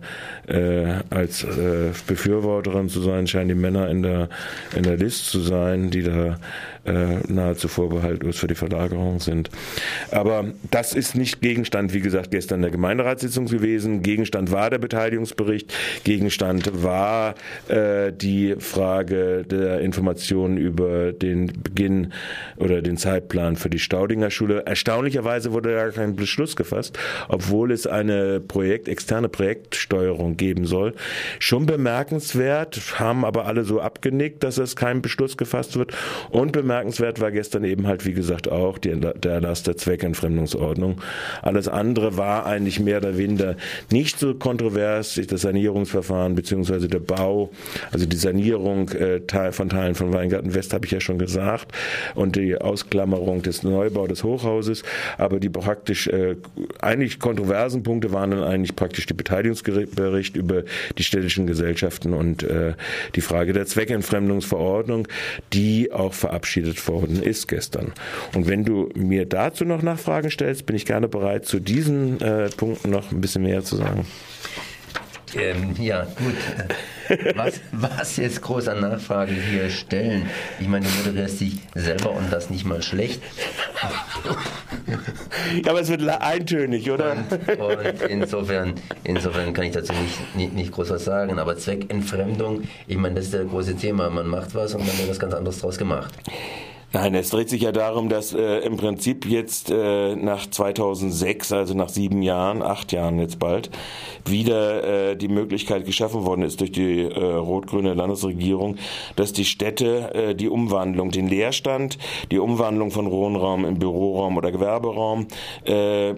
äh, 0.48 1.02
als 1.10 1.44
äh, 1.44 1.92
Befürworterin 2.08 2.90
zu 2.90 3.02
sein 3.02 3.28
scheinen, 3.28 3.50
die 3.50 3.56
Männer 3.56 3.90
in 3.90 4.04
der 4.04 4.30
in 4.76 4.84
der 4.84 4.98
List 4.98 5.28
zu 5.28 5.40
sein, 5.40 5.90
die 5.90 6.04
da 6.04 6.38
äh, 6.88 7.20
nahezu 7.28 7.68
vorbehaltlos 7.68 8.38
für 8.38 8.48
die 8.48 8.56
Verlagerung 8.56 9.20
sind. 9.20 9.50
Aber 10.12 10.46
das 10.72 10.94
ist 10.94 11.16
nicht 11.16 11.42
Gegenstand, 11.42 11.94
wie 11.94 12.00
gesagt, 12.00 12.32
gestern 12.32 12.62
der 12.62 12.72
Gemeinderatssitzung 12.72 13.46
gewesen. 13.48 14.02
Gegenstand 14.02 14.52
war 14.52 14.70
der 14.70 14.78
Beteiligungsbericht. 14.78 15.74
Gegenstand 16.04 16.84
war 16.84 17.36
äh, 17.68 18.14
die 18.14 18.56
Frage 18.60 19.44
der 19.44 19.82
Informationen 19.82 20.58
über 20.58 21.12
den 21.12 21.48
Beginn 21.62 22.14
oder 22.56 22.82
den 22.82 22.98
Zeitplan 22.98 23.58
für 23.58 23.70
die 23.70 23.80
Staudinger 23.80 24.32
Schule. 24.32 24.64
Erstaunlicherweise 24.66 25.52
wurde 25.52 25.76
da 25.76 25.90
kein 25.90 26.16
Beschluss 26.16 26.56
gefasst, 26.56 26.98
obwohl 27.28 27.72
es 27.72 27.86
eine 27.86 28.40
Projekt, 28.40 28.88
externe 28.88 29.28
Projektsteuerung 29.28 30.38
geben 30.38 30.66
soll. 30.66 30.94
Schon 31.40 31.66
bemerkenswert, 31.66 33.00
haben 33.00 33.26
aber 33.26 33.46
alle 33.46 33.64
so 33.64 33.82
abgenickt, 33.82 34.44
dass 34.44 34.58
es 34.58 34.76
kein 34.76 35.02
Beschluss 35.02 35.36
gefasst 35.36 35.78
wird. 35.78 35.94
Und 36.30 36.54
bemerkenswert 36.54 36.77
war 37.20 37.32
gestern 37.32 37.64
eben 37.64 37.88
halt, 37.88 38.06
wie 38.06 38.14
gesagt, 38.14 38.50
auch 38.50 38.78
die, 38.78 39.00
der 39.00 39.32
Erlass 39.32 39.64
der 39.64 39.78
Zweckentfremdungsordnung. 39.78 41.02
Alles 41.42 41.68
andere 41.68 42.18
war 42.18 42.46
eigentlich 42.46 42.80
mehr 42.80 42.98
oder 42.98 43.18
weniger 43.18 43.56
nicht 43.92 44.20
so 44.20 44.34
kontrovers. 44.36 45.20
Das 45.28 45.42
Sanierungsverfahren 45.42 46.36
beziehungsweise 46.36 46.88
der 46.88 47.00
Bau, 47.00 47.52
also 47.92 48.06
die 48.06 48.16
Sanierung 48.16 48.90
äh, 48.90 49.22
von 49.52 49.70
Teilen 49.70 49.96
von 49.96 50.14
Weingarten 50.14 50.54
West 50.54 50.74
habe 50.74 50.86
ich 50.86 50.92
ja 50.92 51.00
schon 51.00 51.18
gesagt 51.18 51.72
und 52.16 52.36
die 52.36 52.58
Ausklammerung 52.58 53.42
des 53.42 53.64
Neubau 53.64 54.08
des 54.08 54.24
Hochhauses. 54.24 54.84
Aber 55.18 55.40
die 55.40 55.50
praktisch 55.50 56.08
äh, 56.08 56.36
eigentlich 56.80 57.20
kontroversen 57.20 57.84
Punkte 57.84 58.12
waren 58.12 58.32
dann 58.32 58.44
eigentlich 58.44 58.76
praktisch 58.76 59.06
die 59.06 59.14
Beteiligungsbericht 59.14 60.36
über 60.36 60.64
die 60.98 61.04
städtischen 61.04 61.48
Gesellschaften 61.48 62.14
und 62.14 62.44
äh, 62.44 62.74
die 63.16 63.22
Frage 63.22 63.54
der 63.54 63.66
Zweckentfremdungsverordnung, 63.66 65.08
die 65.54 65.92
auch 65.92 66.14
verabschiedet 66.14 66.67
worden 66.88 67.22
ist 67.22 67.48
gestern. 67.48 67.94
Und 68.36 68.48
wenn 68.48 68.64
du 68.64 68.90
mir 68.96 69.26
dazu 69.26 69.66
noch 69.66 69.82
Nachfragen 69.82 70.32
stellst, 70.32 70.66
bin 70.66 70.76
ich 70.76 70.86
gerne 70.86 71.08
bereit, 71.08 71.46
zu 71.46 71.60
diesen 71.60 72.20
äh, 72.22 72.50
Punkten 72.50 72.90
noch 72.92 73.12
ein 73.12 73.22
bisschen 73.22 73.44
mehr 73.44 73.64
zu 73.64 73.76
sagen. 73.76 74.06
Ähm, 75.38 75.76
ja, 75.80 76.04
gut. 76.04 76.36
Was, 77.36 77.62
was 77.72 78.18
jetzt 78.18 78.42
groß 78.42 78.68
an 78.68 78.82
Nachfragen 78.82 79.36
hier 79.36 79.70
stellen? 79.70 80.30
Ich 80.60 80.68
meine, 80.68 80.86
du 80.86 80.92
moderierst 80.98 81.40
dich 81.40 81.60
selber 81.76 82.12
und 82.12 82.32
das 82.32 82.50
nicht 82.50 82.66
mal 82.66 82.82
schlecht. 82.82 83.22
Ja, 85.64 85.72
aber 85.72 85.82
es 85.82 85.90
wird 85.90 86.08
eintönig, 86.08 86.90
oder? 86.92 87.12
Und, 87.12 87.60
und 87.60 88.02
insofern, 88.10 88.74
insofern 89.04 89.54
kann 89.54 89.66
ich 89.66 89.72
dazu 89.72 89.94
nicht, 89.94 90.36
nicht, 90.36 90.54
nicht, 90.54 90.72
groß 90.72 90.90
was 90.90 91.06
sagen. 91.06 91.40
Aber 91.40 91.58
Zweckentfremdung, 91.58 92.64
ich 92.88 92.98
meine, 92.98 93.16
das 93.16 93.26
ist 93.26 93.34
das 93.34 93.48
große 93.48 93.76
Thema. 93.76 94.10
Man 94.10 94.28
macht 94.28 94.54
was 94.56 94.74
und 94.74 94.88
dann 94.88 94.98
wird 94.98 95.10
was 95.10 95.20
ganz 95.20 95.34
anderes 95.34 95.60
draus 95.60 95.78
gemacht. 95.78 96.14
Nein, 97.00 97.14
es 97.14 97.30
dreht 97.30 97.48
sich 97.48 97.62
ja 97.62 97.72
darum, 97.72 98.10
dass 98.10 98.34
äh, 98.34 98.58
im 98.62 98.76
Prinzip 98.76 99.28
jetzt 99.28 99.70
äh, 99.70 100.16
nach 100.16 100.50
2006, 100.50 101.52
also 101.52 101.76
nach 101.76 101.90
sieben 101.90 102.24
Jahren, 102.24 102.64
acht 102.64 102.92
Jahren 102.92 103.20
jetzt 103.20 103.38
bald, 103.38 103.70
wieder 104.26 105.12
äh, 105.12 105.16
die 105.16 105.28
Möglichkeit 105.28 105.86
geschaffen 105.86 106.26
worden 106.26 106.42
ist 106.42 106.60
durch 106.60 106.72
die 106.72 107.04
äh, 107.04 107.24
rot-grüne 107.24 107.94
Landesregierung, 107.94 108.78
dass 109.16 109.32
die 109.32 109.46
Städte 109.46 110.12
äh, 110.16 110.34
die 110.34 110.50
Umwandlung, 110.50 111.12
den 111.12 111.28
Leerstand, 111.28 112.00
die 112.32 112.40
Umwandlung 112.40 112.90
von 112.90 113.12
Wohnraum 113.12 113.64
in 113.66 113.78
Büroraum 113.78 114.36
oder 114.36 114.52
Gewerberaum 114.52 115.28
äh, 115.66 116.16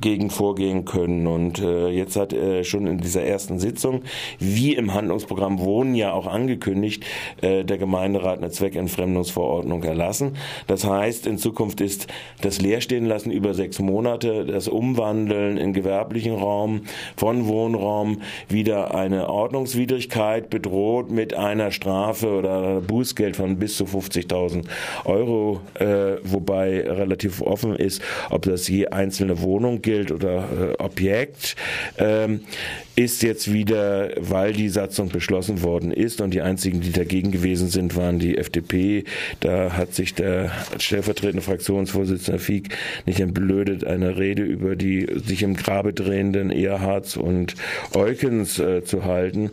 gegen 0.00 0.30
vorgehen 0.30 0.84
können. 0.84 1.26
Und 1.26 1.58
äh, 1.58 1.88
jetzt 1.88 2.16
hat 2.16 2.32
äh, 2.32 2.64
schon 2.64 2.86
in 2.86 2.98
dieser 2.98 3.22
ersten 3.22 3.58
Sitzung, 3.58 4.02
wie 4.38 4.74
im 4.74 4.94
Handlungsprogramm 4.94 5.60
Wohnen 5.60 5.94
ja 5.94 6.12
auch 6.12 6.26
angekündigt, 6.26 7.04
äh, 7.40 7.64
der 7.64 7.78
Gemeinderat 7.78 8.38
eine 8.38 8.50
Zweckentfremdungsverordnung 8.50 9.82
erlassen. 9.82 10.36
Das 10.66 10.84
heißt, 10.84 11.26
in 11.26 11.38
Zukunft 11.38 11.80
ist 11.80 12.06
das 12.40 12.60
Leerstehenlassen 12.60 13.32
über 13.32 13.54
sechs 13.54 13.78
Monate, 13.78 14.44
das 14.44 14.68
Umwandeln 14.68 15.56
in 15.56 15.72
gewerblichen 15.72 16.34
Raum 16.34 16.82
von 17.16 17.46
Wohnraum 17.46 18.22
wieder 18.48 18.94
eine 18.94 19.28
Ordnungswidrigkeit 19.28 20.50
bedroht 20.50 21.10
mit 21.10 21.34
einer 21.34 21.70
Strafe 21.70 22.28
oder 22.30 22.80
Bußgeld 22.80 23.36
von 23.36 23.56
bis 23.58 23.76
zu 23.76 23.84
50.000 23.84 24.64
Euro, 25.04 25.60
äh, 25.74 26.16
wobei 26.22 26.80
relativ 26.88 27.42
offen 27.42 27.74
ist, 27.74 28.02
ob 28.30 28.42
das 28.42 28.68
je 28.68 28.88
einzelne 28.88 29.42
Wohnung 29.42 29.79
gilt 29.80 30.12
oder 30.12 30.74
äh, 30.78 30.82
Objekt, 30.82 31.56
ähm, 31.98 32.40
ist 32.96 33.22
jetzt 33.22 33.52
wieder, 33.52 34.10
weil 34.16 34.52
die 34.52 34.68
Satzung 34.68 35.08
beschlossen 35.08 35.62
worden 35.62 35.90
ist 35.90 36.20
und 36.20 36.34
die 36.34 36.42
einzigen, 36.42 36.80
die 36.80 36.92
dagegen 36.92 37.30
gewesen 37.30 37.68
sind, 37.68 37.96
waren 37.96 38.18
die 38.18 38.36
FDP. 38.36 39.04
Da 39.40 39.72
hat 39.72 39.94
sich 39.94 40.14
der 40.14 40.50
stellvertretende 40.78 41.42
Fraktionsvorsitzende 41.42 42.38
Fieg 42.38 42.76
nicht 43.06 43.20
entblödet, 43.20 43.84
eine 43.84 44.18
Rede 44.18 44.42
über 44.42 44.76
die 44.76 45.06
sich 45.24 45.42
im 45.42 45.54
Grabe 45.54 45.94
drehenden 45.94 46.50
Erhards 46.50 47.16
und 47.16 47.54
Eukens 47.94 48.58
äh, 48.58 48.84
zu 48.84 49.04
halten. 49.04 49.50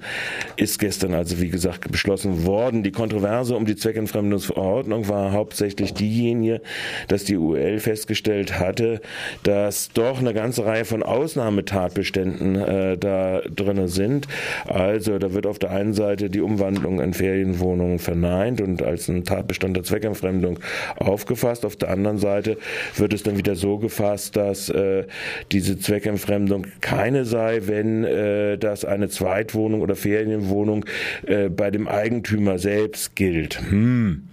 Ist 0.58 0.80
gestern 0.80 1.14
also, 1.14 1.40
wie 1.40 1.50
gesagt, 1.50 1.90
beschlossen 1.92 2.46
worden. 2.46 2.84
Die 2.84 2.92
Kontroverse 2.92 3.56
um 3.56 3.66
die 3.66 3.76
Zweckentfremdungsverordnung 3.76 5.08
war 5.08 5.32
hauptsächlich 5.32 5.94
diejenige, 5.94 6.62
dass 7.08 7.24
die 7.24 7.38
UL 7.38 7.80
festgestellt 7.80 8.60
hatte, 8.60 9.02
dass 9.44 9.90
doch 9.94 10.17
eine 10.20 10.34
ganze 10.34 10.66
Reihe 10.66 10.86
von 10.86 11.04
Ausnahmetatbeständen 11.04 12.56
äh, 12.56 12.98
da 12.98 13.42
drin 13.42 13.88
sind. 13.88 14.28
Also 14.66 15.20
da 15.20 15.34
wird 15.34 15.46
auf 15.46 15.60
der 15.60 15.72
einen 15.72 15.94
Seite 15.94 16.30
die 16.30 16.42
Umwandlung 16.42 17.00
in 17.00 17.14
Ferienwohnungen 17.14 18.00
verneint 18.00 18.62
und 18.62 18.82
als 18.82 19.08
ein 19.08 19.24
Tatbestand 19.24 19.76
der 19.76 19.84
Zweckentfremdung 19.84 20.60
aufgefasst. 20.96 21.66
Auf 21.66 21.76
der 21.76 21.90
anderen 21.90 22.18
Seite 22.18 22.58
wird 22.96 23.14
es 23.14 23.24
dann 23.24 23.38
wieder 23.38 23.56
so 23.56 23.78
gefasst, 23.78 24.36
dass 24.36 24.70
äh, 24.70 25.06
diese 25.52 25.78
Zweckentfremdung 25.80 26.68
keine 26.82 27.26
sei, 27.26 27.62
wenn 27.66 28.04
äh, 28.04 28.58
das 28.58 28.86
eine 28.86 29.10
Zweitwohnung 29.10 29.82
oder 29.82 29.96
Ferienwohnung 29.96 30.86
äh, 31.26 31.50
bei 31.50 31.72
dem 31.72 31.88
Eigentümer 31.88 32.60
selbst 32.60 33.16
gilt. 33.16 33.60
Hm. 33.70 34.28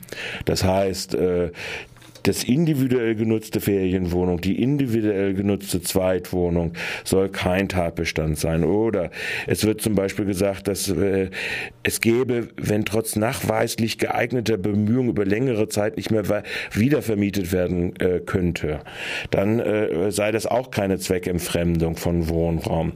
Das 0.45 0.64
heißt, 0.64 1.14
äh, 1.14 1.50
das 2.25 2.43
individuell 2.43 3.14
genutzte 3.14 3.61
Ferienwohnung, 3.61 4.40
die 4.40 4.61
individuell 4.61 5.35
genutzte 5.35 5.81
Zweitwohnung 5.81 6.73
soll 7.04 7.28
kein 7.28 7.69
Tatbestand 7.69 8.38
sein. 8.38 8.64
Oder 8.64 9.11
es 9.47 9.64
wird 9.64 9.81
zum 9.81 9.95
Beispiel 9.95 10.25
gesagt, 10.25 10.66
dass 10.66 10.88
äh, 10.88 11.31
es 11.83 12.00
gäbe, 12.00 12.49
wenn 12.57 12.85
trotz 12.85 13.16
nachweislich 13.16 13.99
geeigneter 13.99 14.57
Bemühungen 14.57 15.11
über 15.11 15.25
längere 15.25 15.69
Zeit 15.69 15.97
nicht 15.97 16.11
mehr 16.11 16.25
wiedervermietet 16.73 17.52
werden 17.52 17.95
äh, 18.00 18.21
könnte, 18.21 18.81
dann 19.31 19.61
äh, 19.61 20.11
sei 20.11 20.33
das 20.33 20.47
auch 20.47 20.71
keine 20.71 20.99
Zweckentfremdung 20.99 21.97
von 21.97 22.28
Wohnraum. 22.28 22.93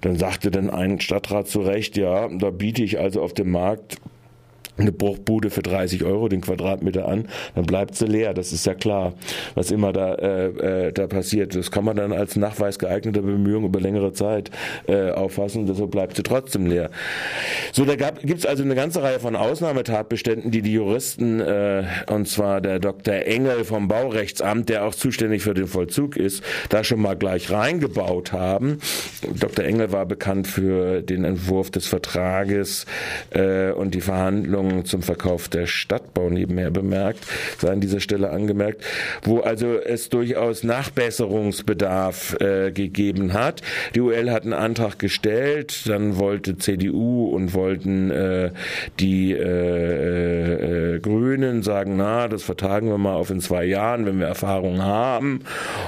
Dann 0.00 0.16
sagte 0.16 0.50
dann 0.50 0.68
ein 0.68 1.00
Stadtrat 1.00 1.46
zu 1.46 1.60
Recht, 1.60 1.96
ja, 1.96 2.28
da 2.28 2.50
biete 2.50 2.82
ich 2.82 2.98
also 2.98 3.22
auf 3.22 3.34
dem 3.34 3.50
Markt 3.50 3.98
eine 4.76 4.92
Bruchbude 4.92 5.50
für 5.50 5.62
30 5.62 6.04
Euro 6.04 6.28
den 6.28 6.40
Quadratmeter 6.40 7.06
an, 7.06 7.28
dann 7.54 7.64
bleibt 7.64 7.94
sie 7.94 8.06
leer. 8.06 8.34
Das 8.34 8.52
ist 8.52 8.66
ja 8.66 8.74
klar, 8.74 9.14
was 9.54 9.70
immer 9.70 9.92
da, 9.92 10.14
äh, 10.14 10.86
äh, 10.88 10.92
da 10.92 11.06
passiert. 11.06 11.54
Das 11.54 11.70
kann 11.70 11.84
man 11.84 11.96
dann 11.96 12.12
als 12.12 12.36
Nachweis 12.36 12.78
geeigneter 12.78 13.22
Bemühungen 13.22 13.66
über 13.66 13.80
längere 13.80 14.12
Zeit 14.12 14.50
äh, 14.88 15.10
auffassen. 15.10 15.66
Deshalb 15.66 15.90
bleibt 15.90 16.16
sie 16.16 16.22
trotzdem 16.22 16.66
leer. 16.66 16.90
So, 17.72 17.84
da 17.84 17.94
gibt 17.94 18.40
es 18.40 18.46
also 18.46 18.62
eine 18.64 18.74
ganze 18.74 19.02
Reihe 19.02 19.20
von 19.20 19.36
Ausnahmetatbeständen, 19.36 20.50
die 20.50 20.62
die 20.62 20.72
Juristen, 20.72 21.40
äh, 21.40 21.84
und 22.08 22.28
zwar 22.28 22.60
der 22.60 22.80
Dr. 22.80 23.14
Engel 23.14 23.64
vom 23.64 23.86
Baurechtsamt, 23.86 24.68
der 24.68 24.84
auch 24.84 24.94
zuständig 24.94 25.42
für 25.42 25.54
den 25.54 25.68
Vollzug 25.68 26.16
ist, 26.16 26.42
da 26.68 26.82
schon 26.82 27.00
mal 27.00 27.16
gleich 27.16 27.50
reingebaut 27.50 28.32
haben. 28.32 28.78
Dr. 29.38 29.64
Engel 29.64 29.92
war 29.92 30.06
bekannt 30.06 30.48
für 30.48 31.02
den 31.02 31.24
Entwurf 31.24 31.70
des 31.70 31.86
Vertrages 31.86 32.86
äh, 33.30 33.70
und 33.70 33.94
die 33.94 34.00
Verhandlungen 34.00 34.63
Verhandlungen 34.64 34.84
zum 34.84 35.02
Verkauf 35.02 35.48
der 35.48 35.66
Stadtbau 35.66 36.30
nebenher 36.30 36.70
bemerkt, 36.70 37.26
sei 37.58 37.70
an 37.70 37.80
dieser 37.80 38.00
Stelle 38.00 38.30
angemerkt, 38.30 38.82
wo 39.22 39.40
also 39.40 39.78
es 39.78 40.08
durchaus 40.08 40.62
Nachbesserungsbedarf 40.62 42.36
äh, 42.40 42.72
gegeben 42.72 43.32
hat. 43.32 43.62
Die 43.94 44.00
UL 44.00 44.30
hat 44.30 44.44
einen 44.44 44.52
Antrag 44.52 44.98
gestellt, 44.98 45.82
dann 45.86 46.16
wollte 46.16 46.58
CDU 46.58 47.26
und 47.26 47.54
wollten 47.54 48.10
äh, 48.10 48.50
die 49.00 49.32
äh, 49.32 50.94
äh, 50.94 51.00
Grünen 51.00 51.62
sagen, 51.62 51.96
na, 51.96 52.28
das 52.28 52.42
vertagen 52.42 52.88
wir 52.88 52.98
mal 52.98 53.14
auf 53.14 53.30
in 53.30 53.40
zwei 53.40 53.64
Jahren, 53.64 54.06
wenn 54.06 54.18
wir 54.18 54.26
Erfahrung 54.26 54.82
haben. 54.82 55.40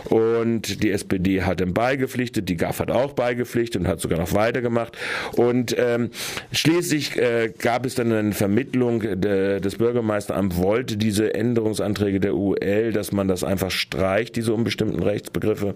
Und 0.04 0.82
die 0.82 0.90
SPD 0.90 1.42
hat 1.42 1.60
dann 1.60 1.74
beigepflichtet, 1.74 2.48
die 2.48 2.56
GAF 2.56 2.80
hat 2.80 2.90
auch 2.90 3.12
beigepflichtet 3.12 3.82
und 3.82 3.88
hat 3.88 4.00
sogar 4.00 4.18
noch 4.18 4.32
weitergemacht. 4.32 4.96
Und 5.36 5.74
ähm, 5.78 6.10
schließlich 6.52 7.16
äh, 7.16 7.52
gab 7.58 7.86
es 7.86 7.94
dann 7.94 8.12
eine 8.12 8.32
Vermittlung 8.32 8.65
Ermittlung 8.66 9.00
des 9.00 9.76
Bürgermeisteramts 9.76 10.56
wollte 10.56 10.96
diese 10.96 11.34
Änderungsanträge 11.34 12.18
der 12.18 12.34
UL, 12.34 12.92
dass 12.92 13.12
man 13.12 13.28
das 13.28 13.44
einfach 13.44 13.70
streicht, 13.70 14.34
diese 14.34 14.52
unbestimmten 14.52 15.02
Rechtsbegriffe. 15.02 15.74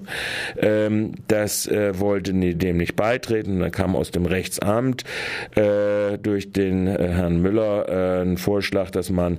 Ähm, 0.58 1.12
das 1.28 1.66
äh, 1.66 1.98
wollte 1.98 2.32
dem 2.32 2.76
nicht 2.78 2.96
beitreten. 2.96 3.60
Dann 3.60 3.70
kam 3.70 3.94
aus 3.94 4.10
dem 4.10 4.26
Rechtsamt 4.26 5.04
äh, 5.54 6.18
durch 6.18 6.52
den 6.52 6.88
äh, 6.88 7.08
Herrn 7.08 7.40
Müller 7.40 8.22
ein 8.22 8.36
Vorschlag, 8.36 8.90
dass 8.90 9.10
man 9.10 9.38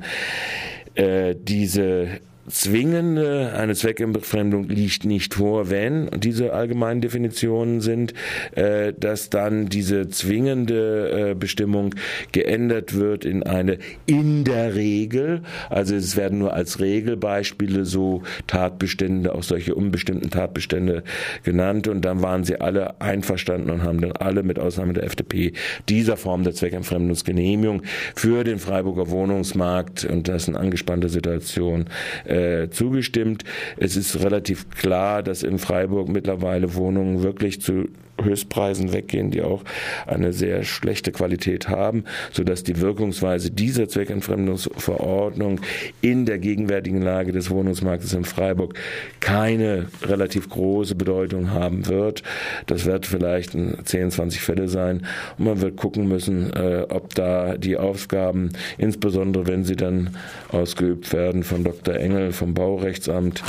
diese 0.96 2.08
zwingende, 2.52 3.54
eine 3.56 3.76
Zweckentfremdung 3.76 4.68
liegt 4.68 5.06
nicht 5.06 5.34
vor, 5.34 5.70
wenn, 5.70 6.10
diese 6.18 6.54
allgemeinen 6.54 7.02
Definitionen 7.02 7.82
sind, 7.82 8.14
äh, 8.56 8.94
dass 8.94 9.30
dann 9.30 9.68
diese 9.68 10.10
zwingende 10.10 11.32
äh, 11.32 11.36
Bestimmung 11.36 11.96
geändert 12.32 12.96
wird 12.96 13.26
in 13.26 13.44
eine 13.44 13.78
in 14.06 14.44
der 14.44 14.76
Regel, 14.76 15.42
also 15.70 15.96
es 15.96 16.16
werden 16.16 16.40
nur 16.40 16.54
als 16.54 16.80
Regelbeispiele 16.80 17.86
so 17.86 18.24
Tatbestände, 18.48 19.34
auch 19.34 19.44
solche 19.44 19.76
unbestimmten 19.76 20.30
Tatbestände 20.30 21.04
genannt. 21.44 21.88
Und 21.88 22.04
dann 22.04 22.22
waren 22.22 22.44
sie 22.44 22.60
alle 22.60 23.00
einverstanden 23.00 23.70
und 23.70 23.84
haben 23.84 24.02
dann 24.02 24.12
alle 24.14 24.44
mit 24.44 24.60
Ausnahme 24.60 24.94
der 24.94 25.04
FDP 25.04 25.54
dieser 25.90 26.18
Form 26.18 26.44
der 26.44 26.54
Zweckentfremdungsgenehmigung 26.54 27.84
für 28.16 28.44
den 28.44 28.60
Freiburger 28.60 29.10
Wohnungsmarkt. 29.10 30.06
Und 30.06 30.28
das 30.28 30.44
ist 30.44 30.50
eine 30.50 30.60
angespannte 30.60 31.10
Situation 31.10 31.86
äh, 32.26 32.41
zugestimmt. 32.72 33.44
Es 33.78 33.96
ist 33.96 34.24
relativ 34.24 34.70
klar, 34.70 35.24
dass 35.24 35.44
in 35.44 35.60
Freiburg 35.60 36.10
mittlerweile 36.10 36.76
Wohnungen 36.76 37.24
wirklich 37.24 37.62
zu 37.62 37.90
Höchstpreisen 38.22 38.94
weggehen, 38.94 39.32
die 39.32 39.42
auch 39.42 39.64
eine 40.06 40.34
sehr 40.34 40.64
schlechte 40.64 41.12
Qualität 41.12 41.70
haben, 41.70 42.06
sodass 42.32 42.64
die 42.64 42.80
Wirkungsweise 42.80 43.52
dieser 43.52 43.88
Zweckentfremdungsverordnung 43.88 45.60
in 46.02 46.26
der 46.26 46.40
gegenwärtigen 46.40 47.02
Lage 47.02 47.32
des 47.32 47.50
Wohnungsmarktes 47.50 48.14
in 48.14 48.26
Freiburg 48.26 48.76
keine 49.20 49.88
relativ 50.04 50.50
große 50.50 50.96
Bedeutung 50.96 51.52
haben 51.52 51.88
wird. 51.88 52.24
Das 52.66 52.86
wird 52.86 53.06
vielleicht 53.06 53.52
10, 53.52 54.12
20 54.12 54.42
Fälle 54.42 54.68
sein 54.68 55.06
und 55.38 55.46
man 55.46 55.62
wird 55.62 55.78
gucken 55.78 56.08
müssen, 56.08 56.52
äh, 56.54 56.86
ob 56.90 57.14
da 57.16 57.58
die 57.58 57.78
Aufgaben, 57.78 58.52
insbesondere 58.78 59.48
wenn 59.48 59.64
sie 59.64 59.76
dann 59.76 60.12
ausgeübt 60.50 61.14
werden 61.14 61.44
von 61.44 61.64
Dr. 61.64 61.96
Engel 61.96 62.32
vom 62.32 62.54
Baurechtsamt 62.54 63.44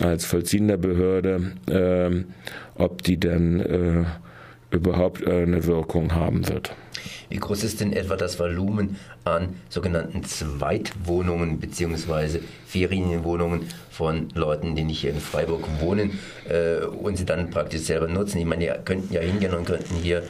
als 0.00 0.24
vollziehender 0.24 0.76
Behörde, 0.76 1.52
äh, 1.70 2.24
ob 2.74 3.02
die 3.02 3.18
denn 3.18 3.60
äh, 3.60 4.04
überhaupt 4.74 5.26
eine 5.26 5.64
Wirkung 5.64 6.14
haben 6.14 6.48
wird. 6.48 6.74
Wie 7.28 7.38
groß 7.38 7.64
ist 7.64 7.80
denn 7.80 7.92
etwa 7.92 8.16
das 8.16 8.38
Volumen 8.38 8.96
an 9.24 9.56
sogenannten 9.68 10.24
Zweitwohnungen 10.24 11.58
bzw. 11.58 12.40
Ferienwohnungen 12.66 13.62
von 13.90 14.28
Leuten, 14.34 14.76
die 14.76 14.84
nicht 14.84 15.00
hier 15.00 15.10
in 15.10 15.20
Freiburg 15.20 15.66
wohnen 15.80 16.18
äh, 16.48 16.84
und 16.84 17.16
sie 17.16 17.24
dann 17.24 17.50
praktisch 17.50 17.82
selber 17.82 18.08
nutzen? 18.08 18.38
Ich 18.38 18.44
meine, 18.44 18.66
die 18.66 18.84
könnten 18.84 19.12
ja 19.12 19.20
hingehen 19.20 19.54
und 19.54 19.64
könnten 19.64 19.94
hier 19.94 20.22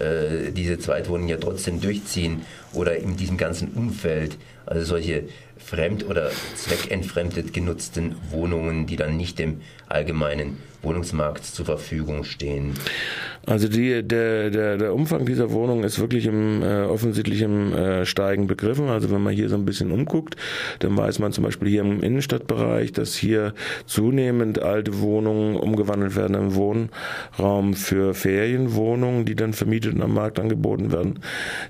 äh, 0.00 0.50
diese 0.52 0.78
Zweitwohnungen 0.78 1.28
ja 1.28 1.36
trotzdem 1.36 1.80
durchziehen 1.80 2.42
oder 2.72 2.96
in 2.96 3.16
diesem 3.16 3.36
ganzen 3.36 3.68
Umfeld, 3.72 4.36
also 4.66 4.84
solche 4.84 5.24
fremd- 5.58 6.06
oder 6.06 6.30
zweckentfremdet 6.56 7.52
genutzten 7.52 8.16
Wohnungen, 8.30 8.86
die 8.86 8.96
dann 8.96 9.16
nicht 9.16 9.38
dem 9.38 9.60
allgemeinen 9.88 10.58
Wohnungsmarkt 10.82 11.44
zur 11.44 11.66
Verfügung 11.66 12.24
stehen. 12.24 12.72
Also 13.46 13.68
die, 13.68 14.02
der, 14.02 14.50
der, 14.50 14.78
der 14.78 14.94
Umfang 14.94 15.26
dieser 15.26 15.50
Wohnung 15.52 15.84
ist 15.84 15.98
wirklich 15.98 16.26
im 16.26 16.62
äh, 16.62 16.82
offensichtlich 16.82 17.42
äh, 17.42 18.06
Steigen 18.06 18.46
begriffen. 18.46 18.88
Also 18.88 19.10
wenn 19.10 19.22
man 19.22 19.34
hier 19.34 19.48
so 19.48 19.56
ein 19.56 19.64
bisschen 19.64 19.92
umguckt, 19.92 20.36
dann 20.78 20.96
weiß 20.96 21.18
man 21.18 21.32
zum 21.32 21.44
Beispiel 21.44 21.68
hier 21.68 21.82
im 21.82 22.02
Innenstadtbereich, 22.02 22.92
dass 22.92 23.14
hier 23.14 23.54
zunehmend 23.86 24.62
alte 24.62 25.00
Wohnungen 25.00 25.56
umgewandelt 25.56 26.16
werden 26.16 26.36
im 26.36 26.54
Wohnraum 26.54 27.74
für 27.74 28.14
Ferienwohnungen, 28.14 29.24
die 29.24 29.34
dann 29.34 29.52
vermietet 29.52 29.89
und 29.94 30.02
am 30.02 30.14
Markt 30.14 30.38
angeboten 30.38 30.92
werden. 30.92 31.20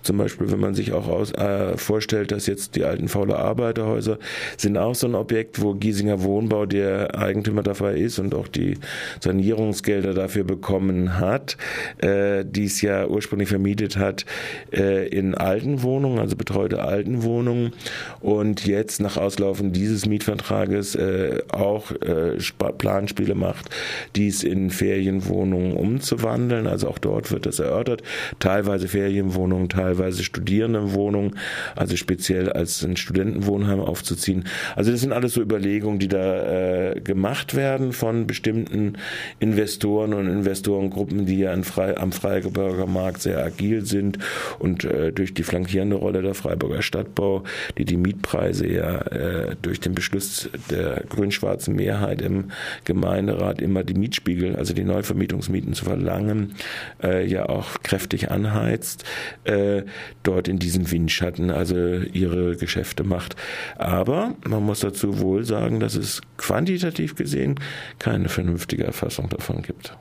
Zum 0.03 0.19
Beispiel, 0.19 0.51
wenn 0.51 0.61
man 0.61 0.75
sich 0.75 0.93
auch 0.93 1.09
aus, 1.09 1.33
äh, 1.33 1.77
vorstellt, 1.77 2.33
dass 2.33 2.47
jetzt 2.47 2.77
die 2.77 2.85
alten 2.85 3.09
faule 3.09 3.37
Arbeiterhäuser 3.37 4.19
sind 4.57 4.77
auch 4.79 4.95
so 4.95 5.07
ein 5.07 5.15
Objekt, 5.15 5.61
wo 5.61 5.75
Giesinger 5.75 6.23
Wohnbau 6.23 6.67
der 6.67 7.19
Eigentümer 7.19 7.63
dabei 7.63 7.95
ist 7.95 8.19
und 8.19 8.35
auch 8.35 8.49
die 8.49 8.79
Sanierungsgelder 9.21 10.15
dafür 10.15 10.45
bekommen 10.45 11.19
hat, 11.19 11.57
äh, 11.99 12.45
die 12.45 12.65
es 12.65 12.81
ja 12.83 13.07
ursprünglich 13.07 13.49
vermietet 13.49 13.97
hat 13.97 14.25
äh, 14.73 15.09
in 15.09 15.35
alten 15.35 15.83
Wohnungen, 15.83 16.19
also 16.19 16.37
betreute 16.37 16.83
alten 16.83 17.23
Wohnungen 17.23 17.73
und 18.21 18.67
jetzt 18.67 19.01
nach 19.01 19.17
Auslaufen 19.17 19.73
dieses 19.73 20.07
Mietvertrages 20.07 20.95
äh, 20.95 21.43
auch 21.51 21.91
äh, 21.93 22.37
Planspiele 22.79 23.35
macht, 23.35 23.71
dies 24.17 24.43
in 24.43 24.71
Ferienwohnungen 24.71 25.73
umzuwandeln. 25.73 26.67
Also 26.67 26.89
auch 26.89 26.99
dort 26.99 27.33
wird 27.33 27.47
das 27.47 27.59
erörtert. 27.59 28.03
Teilweise 28.39 28.89
Ferienwohnungen, 28.89 29.69
teilweise 29.69 30.25
Studierendenwohnungen, 30.25 31.37
also 31.77 31.97
speziell 31.97 32.51
als 32.53 32.83
ein 32.85 32.97
Studentenwohnheim 32.97 33.81
aufzuziehen. 33.81 34.45
Also 34.77 34.91
das 34.91 35.01
sind 35.01 35.13
alles 35.13 35.35
so 35.35 35.43
Überlegungen, 35.43 35.99
die 35.99 36.09
da 36.09 36.93
äh, 36.93 37.01
gemacht 37.01 37.55
werden 37.55 37.93
von 37.93 38.27
bestimmten 38.27 38.95
Investoren 39.39 40.15
und 40.15 40.29
Investorengruppen, 40.29 41.27
die 41.27 41.41
ja 41.41 41.61
Frei, 41.63 41.97
am 41.97 42.13
Freiburger 42.13 42.87
Markt 42.87 43.23
sehr 43.23 43.45
agil 43.45 43.85
sind 43.85 44.19
und 44.59 44.85
äh, 44.85 45.13
durch 45.13 45.35
die 45.35 45.43
flankierende 45.43 45.97
Rolle 45.97 46.23
der 46.23 46.35
Freiburger 46.35 46.83
Stadtbau, 46.83 47.45
die 47.79 47.85
die 47.85 47.97
Mietpreise 47.97 48.67
ja 48.67 48.99
äh, 48.99 49.57
durch 49.61 49.81
den 49.81 49.95
Beschluss 49.95 50.49
der 50.71 51.05
grün-schwarzen 51.09 51.75
Mehrheit 51.75 52.23
im 52.23 52.51
Gemeinderat 52.85 53.61
immer 53.61 53.85
die 53.85 53.95
Mietspiegel, 53.95 54.57
also 54.57 54.75
die 54.75 54.85
Neuvermietungsmieten 54.85 55.75
zu 55.75 55.85
verlangen, 55.85 56.55
äh, 57.03 57.27
ja 57.27 57.49
auch 57.49 57.83
kräftig 57.91 58.31
anheizt, 58.31 59.03
äh, 59.43 59.83
dort 60.23 60.47
in 60.47 60.61
diesem 60.61 60.93
Windschatten 60.93 61.51
also 61.51 61.77
ihre 61.77 62.57
Geschäfte 62.57 63.03
macht. 63.03 63.35
Aber 63.79 64.37
man 64.47 64.63
muss 64.63 64.79
dazu 64.79 65.19
wohl 65.19 65.45
sagen, 65.45 65.81
dass 65.81 65.97
es 65.97 66.21
quantitativ 66.37 67.17
gesehen 67.17 67.57
keine 67.99 68.29
vernünftige 68.29 68.85
Erfassung 68.85 69.29
davon 69.29 69.63
gibt. 69.63 69.97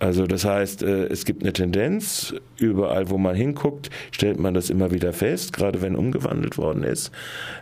Also 0.00 0.26
das 0.26 0.44
heißt, 0.44 0.82
äh, 0.82 1.06
es 1.06 1.24
gibt 1.24 1.44
eine 1.44 1.52
Tendenz, 1.52 2.34
überall 2.58 3.10
wo 3.10 3.18
man 3.18 3.36
hinguckt, 3.36 3.90
stellt 4.10 4.40
man 4.40 4.52
das 4.52 4.68
immer 4.68 4.90
wieder 4.90 5.12
fest, 5.12 5.52
gerade 5.52 5.82
wenn 5.82 5.94
umgewandelt 5.94 6.58
worden 6.58 6.82
ist 6.82 7.12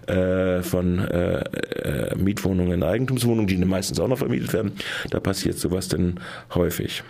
äh, 0.06 0.62
von 0.62 1.00
äh, 1.00 2.16
Mietwohnungen 2.16 2.72
in 2.72 2.82
Eigentumswohnungen, 2.82 3.48
die 3.48 3.58
meistens 3.58 4.00
auch 4.00 4.08
noch 4.08 4.18
vermietet 4.18 4.54
werden, 4.54 4.72
da 5.10 5.20
passiert 5.20 5.58
sowas 5.58 5.88
dann 5.88 6.20
häufig. 6.54 7.02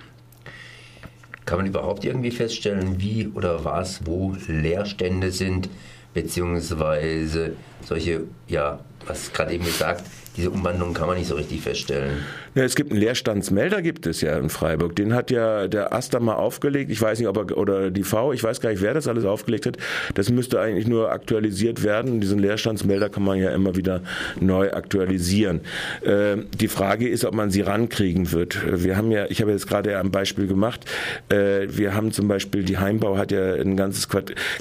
Kann 1.48 1.60
man 1.60 1.66
überhaupt 1.66 2.04
irgendwie 2.04 2.30
feststellen, 2.30 3.00
wie 3.00 3.28
oder 3.28 3.64
was, 3.64 4.04
wo 4.04 4.36
Leerstände 4.48 5.32
sind, 5.32 5.70
beziehungsweise 6.12 7.54
solche, 7.82 8.24
ja, 8.48 8.80
was 9.06 9.32
gerade 9.32 9.54
eben 9.54 9.64
gesagt, 9.64 10.04
diese 10.38 10.50
Umwandlung 10.50 10.94
kann 10.94 11.08
man 11.08 11.18
nicht 11.18 11.26
so 11.26 11.34
richtig 11.34 11.60
feststellen. 11.60 12.18
Ja, 12.54 12.62
es 12.62 12.76
gibt 12.76 12.92
einen 12.92 13.00
Leerstandsmelder, 13.00 13.82
gibt 13.82 14.06
es 14.06 14.20
ja 14.20 14.38
in 14.38 14.50
Freiburg. 14.50 14.96
Den 14.96 15.12
hat 15.14 15.30
ja 15.30 15.68
der 15.68 15.92
Aster 15.92 16.20
mal 16.20 16.34
aufgelegt. 16.34 16.90
Ich 16.90 17.02
weiß 17.02 17.18
nicht, 17.18 17.28
ob 17.28 17.36
er, 17.36 17.58
oder 17.58 17.90
die 17.90 18.04
V, 18.04 18.32
ich 18.32 18.42
weiß 18.42 18.60
gar 18.60 18.70
nicht, 18.70 18.80
wer 18.80 18.94
das 18.94 19.08
alles 19.08 19.24
aufgelegt 19.24 19.66
hat. 19.66 19.76
Das 20.14 20.30
müsste 20.30 20.60
eigentlich 20.60 20.86
nur 20.86 21.10
aktualisiert 21.10 21.82
werden. 21.82 22.20
Diesen 22.20 22.38
Leerstandsmelder 22.38 23.08
kann 23.10 23.24
man 23.24 23.38
ja 23.38 23.50
immer 23.50 23.76
wieder 23.76 24.02
neu 24.40 24.70
aktualisieren. 24.70 25.60
Äh, 26.02 26.36
die 26.58 26.68
Frage 26.68 27.08
ist, 27.08 27.24
ob 27.24 27.34
man 27.34 27.50
sie 27.50 27.60
rankriegen 27.60 28.32
wird. 28.32 28.58
Wir 28.84 28.96
haben 28.96 29.10
ja, 29.10 29.26
ich 29.28 29.40
habe 29.40 29.50
jetzt 29.50 29.66
gerade 29.66 29.98
ein 29.98 30.10
Beispiel 30.10 30.46
gemacht. 30.46 30.84
Äh, 31.28 31.66
wir 31.68 31.94
haben 31.94 32.12
zum 32.12 32.28
Beispiel, 32.28 32.62
die 32.62 32.78
Heimbau 32.78 33.18
hat 33.18 33.32
ja 33.32 33.54
ein 33.54 33.76
ganzes 33.76 34.08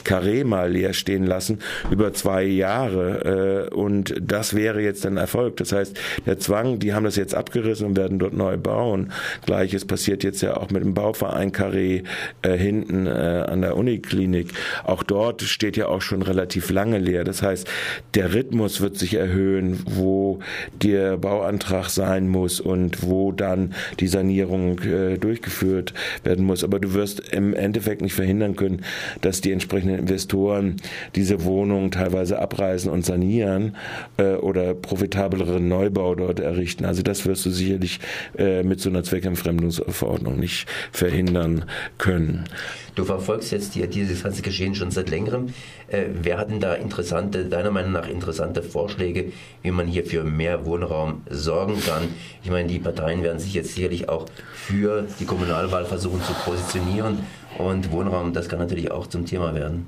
Karree 0.03 0.43
mal 0.43 0.71
leer 0.71 0.93
stehen 0.93 1.25
lassen 1.25 1.59
über 1.91 2.13
zwei 2.13 2.43
Jahre. 2.43 3.69
Äh, 3.71 3.75
und 3.75 4.15
das 4.19 4.55
wäre 4.55 4.81
jetzt 4.81 5.05
ein 5.05 5.17
Erfolg. 5.17 5.57
Das 5.57 5.66
heißt, 5.71 5.97
der 6.25 6.39
Zwang, 6.39 6.79
die 6.79 6.93
haben 6.93 7.03
das 7.03 7.15
jetzt 7.15 7.35
abgerissen 7.35 7.87
und 7.87 7.97
werden 7.97 8.19
dort 8.19 8.33
neu 8.33 8.57
bauen. 8.57 9.11
Gleiches 9.45 9.85
passiert 9.85 10.23
jetzt 10.23 10.41
ja 10.41 10.57
auch 10.57 10.69
mit 10.69 10.83
dem 10.83 10.93
Bauverein 10.93 11.51
Carré 11.51 12.03
äh, 12.41 12.57
hinten 12.57 13.07
äh, 13.07 13.09
an 13.09 13.61
der 13.61 13.77
Uniklinik. 13.77 14.53
Auch 14.83 15.03
dort 15.03 15.41
steht 15.41 15.77
ja 15.77 15.87
auch 15.87 16.01
schon 16.01 16.21
relativ 16.21 16.69
lange 16.69 16.97
leer. 16.99 17.23
Das 17.23 17.41
heißt, 17.41 17.67
der 18.13 18.33
Rhythmus 18.33 18.81
wird 18.81 18.97
sich 18.97 19.15
erhöhen, 19.15 19.79
wo 19.85 20.39
der 20.81 21.17
Bauantrag 21.17 21.89
sein 21.89 22.27
muss 22.27 22.59
und 22.59 23.03
wo 23.03 23.31
dann 23.31 23.73
die 23.99 24.07
Sanierung 24.07 24.79
äh, 24.79 25.17
durchgeführt 25.17 25.93
werden 26.23 26.45
muss. 26.45 26.63
Aber 26.63 26.79
du 26.79 26.93
wirst 26.93 27.19
im 27.33 27.53
Endeffekt 27.53 28.01
nicht 28.01 28.13
verhindern 28.13 28.55
können, 28.55 28.83
dass 29.21 29.41
die 29.41 29.51
entsprechenden 29.51 29.99
Investoren 29.99 30.77
diese 31.15 31.43
Wohnungen 31.43 31.91
teilweise 31.91 32.39
abreißen 32.39 32.91
und 32.91 33.05
sanieren 33.05 33.75
äh, 34.17 34.35
oder 34.35 34.73
profitablere 34.73 35.56
anderen 35.57 35.67
Neubau 35.67 36.15
dort 36.15 36.39
errichten. 36.39 36.85
Also 36.85 37.01
das 37.01 37.25
wirst 37.25 37.45
du 37.45 37.49
sicherlich 37.49 37.99
äh, 38.37 38.63
mit 38.63 38.79
so 38.79 38.89
einer 38.89 39.03
Zweckentfremdungsverordnung 39.03 40.39
nicht 40.39 40.67
verhindern 40.91 41.65
können. 41.97 42.45
Du 42.95 43.05
verfolgst 43.05 43.51
jetzt 43.51 43.73
hier 43.73 43.87
dieses 43.87 44.23
ganze 44.23 44.41
Geschehen 44.41 44.73
schon 44.73 44.91
seit 44.91 45.09
längerem. 45.09 45.53
Äh, 45.87 46.05
wer 46.21 46.37
hat 46.37 46.49
denn 46.49 46.59
da 46.59 46.73
interessante, 46.73 47.45
deiner 47.45 47.71
Meinung 47.71 47.91
nach 47.91 48.07
interessante 48.07 48.63
Vorschläge, 48.63 49.31
wie 49.61 49.71
man 49.71 49.87
hier 49.87 50.05
für 50.05 50.23
mehr 50.23 50.65
Wohnraum 50.65 51.21
sorgen 51.29 51.79
kann? 51.85 52.03
Ich 52.43 52.49
meine, 52.49 52.67
die 52.67 52.79
Parteien 52.79 53.23
werden 53.23 53.39
sich 53.39 53.53
jetzt 53.53 53.75
sicherlich 53.75 54.09
auch 54.09 54.25
für 54.53 55.05
die 55.19 55.25
Kommunalwahl 55.25 55.85
versuchen 55.85 56.21
zu 56.23 56.33
positionieren 56.33 57.19
und 57.57 57.91
Wohnraum, 57.91 58.33
das 58.33 58.49
kann 58.49 58.59
natürlich 58.59 58.91
auch 58.91 59.07
zum 59.07 59.25
Thema 59.25 59.53
werden. 59.53 59.87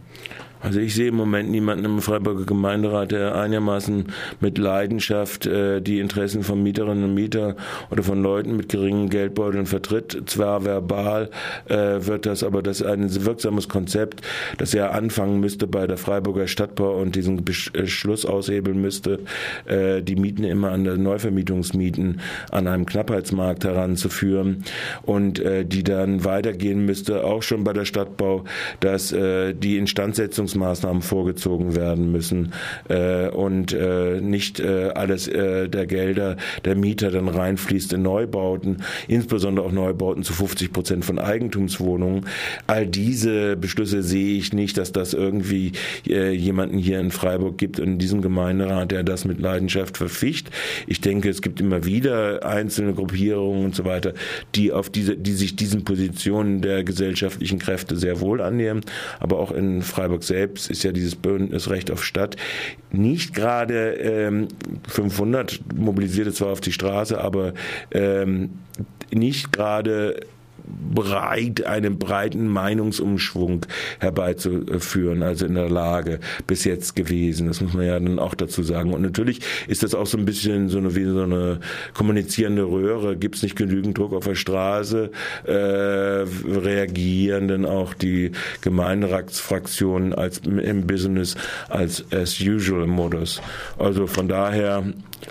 Also 0.61 0.81
ich 0.81 0.93
sehe 0.93 1.07
im 1.07 1.15
Moment 1.15 1.49
niemanden 1.49 1.85
im 1.85 2.01
Freiburger 2.01 2.43
Gemeinderat, 2.43 3.11
der 3.11 3.35
einigermaßen 3.35 4.07
mit 4.41 4.57
Leidenschaft 4.57 5.45
äh, 5.45 5.79
die 5.79 5.99
Interessen 5.99 6.43
von 6.43 6.61
Mieterinnen 6.61 7.05
und 7.05 7.13
Mieter 7.13 7.55
oder 7.91 8.03
von 8.03 8.21
Leuten 8.21 8.57
mit 8.57 8.67
geringen 8.69 9.09
Geldbeuteln 9.09 9.65
vertritt. 9.65 10.23
Zwar 10.25 10.65
verbal 10.65 11.29
äh, 11.69 11.75
wird 11.75 12.25
das, 12.25 12.43
aber 12.43 12.61
das 12.61 12.81
ist 12.81 12.87
ein 12.87 13.25
wirksames 13.25 13.69
Konzept, 13.69 14.21
das 14.57 14.73
ja 14.73 14.89
anfangen 14.89 15.39
müsste 15.39 15.65
bei 15.65 15.87
der 15.87 15.97
Freiburger 15.97 16.47
Stadtbau 16.47 16.99
und 16.99 17.15
diesen 17.15 17.45
Beschluss 17.45 18.25
aushebeln 18.25 18.81
müsste, 18.81 19.19
äh, 19.65 20.01
die 20.01 20.17
Mieten 20.17 20.43
immer 20.43 20.71
an 20.71 20.83
der 20.83 20.97
Neuvermietungsmieten 20.97 22.19
an 22.51 22.67
einem 22.67 22.85
Knappheitsmarkt 22.85 23.63
heranzuführen 23.63 24.65
und 25.03 25.39
äh, 25.39 25.63
die 25.63 25.83
dann 25.83 26.25
weitergehen 26.25 26.85
müsste, 26.85 27.23
auch 27.23 27.43
schon 27.43 27.63
bei 27.63 27.71
der 27.71 27.85
Stadtbau, 27.85 28.43
dass 28.81 29.13
äh, 29.13 29.53
die 29.53 29.77
Instandsetzung 29.77 30.48
Entlastungsmaßnahmen 30.49 31.01
vorgezogen 31.01 31.75
werden 31.75 32.11
müssen 32.11 32.53
äh, 32.87 33.29
und 33.29 33.73
äh, 33.73 34.19
nicht 34.21 34.59
äh, 34.59 34.91
alles 34.95 35.27
äh, 35.27 35.69
der 35.69 35.85
Gelder 35.85 36.37
der 36.65 36.75
Mieter 36.75 37.11
dann 37.11 37.27
reinfließt 37.27 37.93
in 37.93 38.01
Neubauten, 38.01 38.77
insbesondere 39.07 39.65
auch 39.65 39.71
Neubauten 39.71 40.23
zu 40.23 40.33
50 40.33 40.73
Prozent 40.73 41.05
von 41.05 41.19
Eigentumswohnungen. 41.19 42.25
All 42.67 42.87
diese 42.87 43.55
Beschlüsse 43.55 44.03
sehe 44.03 44.37
ich 44.37 44.53
nicht, 44.53 44.77
dass 44.77 44.91
das 44.91 45.13
irgendwie 45.13 45.73
äh, 46.07 46.31
jemanden 46.31 46.77
hier 46.77 46.99
in 46.99 47.11
Freiburg 47.11 47.57
gibt, 47.57 47.79
in 47.79 47.99
diesem 47.99 48.21
Gemeinderat, 48.21 48.91
der 48.91 49.03
das 49.03 49.25
mit 49.25 49.39
Leidenschaft 49.39 49.97
verficht. 49.97 50.49
Ich 50.87 51.01
denke, 51.01 51.29
es 51.29 51.41
gibt 51.41 51.59
immer 51.59 51.85
wieder 51.85 52.45
einzelne 52.45 52.93
Gruppierungen 52.93 53.65
und 53.65 53.75
so 53.75 53.85
weiter, 53.85 54.13
die 54.55 54.71
auf 54.71 54.89
diese, 54.89 55.15
die 55.15 55.33
sich 55.33 55.55
diesen 55.55 55.83
Positionen 55.83 56.61
der 56.61 56.83
gesellschaftlichen 56.83 57.59
Kräfte 57.59 57.95
sehr 57.95 58.19
wohl 58.19 58.41
annehmen. 58.41 58.81
Aber 59.19 59.39
auch 59.39 59.51
in 59.51 59.81
Freiburg 59.81 60.23
selbst 60.23 60.38
selbst 60.39 60.69
ist 60.69 60.83
ja 60.83 60.93
dieses 60.93 61.15
Bündnis 61.15 61.69
Recht 61.69 61.91
auf 61.91 62.03
Stadt 62.03 62.37
nicht 62.91 63.33
gerade 63.33 63.91
ähm, 63.95 64.47
500 64.87 65.59
mobilisierte 65.75 66.31
zwar 66.31 66.53
auf 66.53 66.61
die 66.61 66.71
Straße, 66.71 67.19
aber 67.19 67.53
ähm, 67.91 68.51
nicht 69.11 69.51
gerade 69.51 70.21
breit, 70.69 71.65
einen 71.65 71.97
breiten 71.97 72.47
Meinungsumschwung 72.47 73.65
herbeizuführen, 73.99 75.23
also 75.23 75.45
in 75.45 75.55
der 75.55 75.69
Lage 75.69 76.19
bis 76.47 76.63
jetzt 76.63 76.95
gewesen. 76.95 77.47
Das 77.47 77.61
muss 77.61 77.73
man 77.73 77.85
ja 77.85 77.99
dann 77.99 78.19
auch 78.19 78.35
dazu 78.35 78.63
sagen. 78.63 78.93
Und 78.93 79.01
natürlich 79.01 79.41
ist 79.67 79.83
das 79.83 79.93
auch 79.93 80.07
so 80.07 80.17
ein 80.17 80.25
bisschen 80.25 80.69
so 80.69 80.77
eine, 80.77 80.95
wie 80.95 81.05
so 81.05 81.23
eine 81.23 81.59
kommunizierende 81.93 82.63
Röhre. 82.63 83.17
Gibt 83.17 83.35
es 83.35 83.43
nicht 83.43 83.55
genügend 83.55 83.97
Druck 83.97 84.13
auf 84.13 84.25
der 84.25 84.35
Straße, 84.35 85.11
äh, 85.45 85.51
reagieren 85.51 87.47
dann 87.47 87.65
auch 87.65 87.93
die 87.93 88.31
Gemeinderatsfraktionen 88.61 90.13
als 90.13 90.39
im 90.39 90.87
Business 90.87 91.35
als 91.67 92.05
as 92.11 92.39
usual 92.39 92.87
Modus. 92.87 93.41
Also 93.77 94.07
von 94.07 94.27
daher 94.27 94.83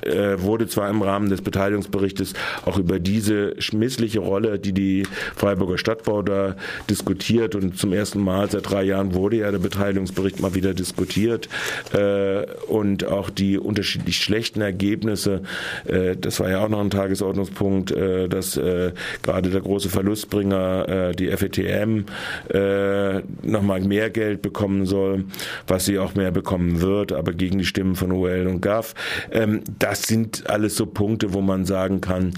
äh, 0.03 0.41
wurde 0.41 0.69
zwar 0.69 0.91
im 0.91 1.03
Rahmen 1.03 1.31
des 1.31 1.43
Beteiligungsberichtes 1.43 2.35
auch 2.65 2.79
über 2.79 2.99
diese 2.99 3.55
missliche 3.73 4.21
Rolle, 4.21 4.59
die 4.59 4.73
die 4.73 5.07
Freiburger 5.37 5.79
Stadtbau 5.79 6.23
da 6.23 6.57
diskutiert 6.89 7.55
und 7.55 7.79
zum 7.79 7.93
ersten 7.93 8.21
Mal 8.21 8.51
seit 8.51 8.69
drei 8.71 8.83
Jahren 8.83 9.15
wurde 9.15 9.39
ja 9.39 9.51
der 9.51 9.59
Beteiligungsbericht 9.59 10.41
mal 10.41 10.55
wieder 10.55 10.75
diskutiert 10.75 11.49
äh, 11.93 12.45
und 12.67 13.05
auch 13.05 13.31
die 13.31 13.59
unterschiedlich 13.59 14.19
schlechten 14.19 14.61
Ergebnisse, 14.61 15.43
äh, 15.87 16.17
das 16.17 16.41
war 16.41 16.51
ja 16.51 16.65
auch 16.65 16.69
noch 16.69 16.81
ein 16.81 16.91
Tagesordnungspunkt, 16.91 17.91
äh, 17.91 18.29
dass 18.29 18.57
äh, 18.57 18.93
gerade 19.23 19.51
der 19.51 19.61
große 19.61 19.89
Verlustbringer, 19.89 20.89
äh, 20.89 21.13
die 21.15 21.29
FETM, 21.29 22.05
äh, 22.53 23.21
nochmal 23.43 23.81
mehr 23.81 24.11
Geld 24.11 24.43
bekommen 24.43 24.87
soll, 24.87 25.25
was 25.67 25.85
sie 25.85 25.99
auch 25.99 26.15
mehr 26.15 26.31
bekommen 26.31 26.81
wird, 26.81 27.13
aber 27.13 27.33
gegen 27.33 27.59
die 27.59 27.65
Stimmen 27.65 27.97
von 27.97 28.13
OL 28.13 28.47
und 28.47 28.61
GAF. 28.61 28.95
Ähm, 29.31 29.61
das 29.79 30.03
sind 30.03 30.49
alles 30.49 30.77
so 30.77 30.87
Punkte, 30.87 31.33
wo 31.35 31.41
man 31.41 31.65
sagen 31.65 32.01
kann, 32.01 32.35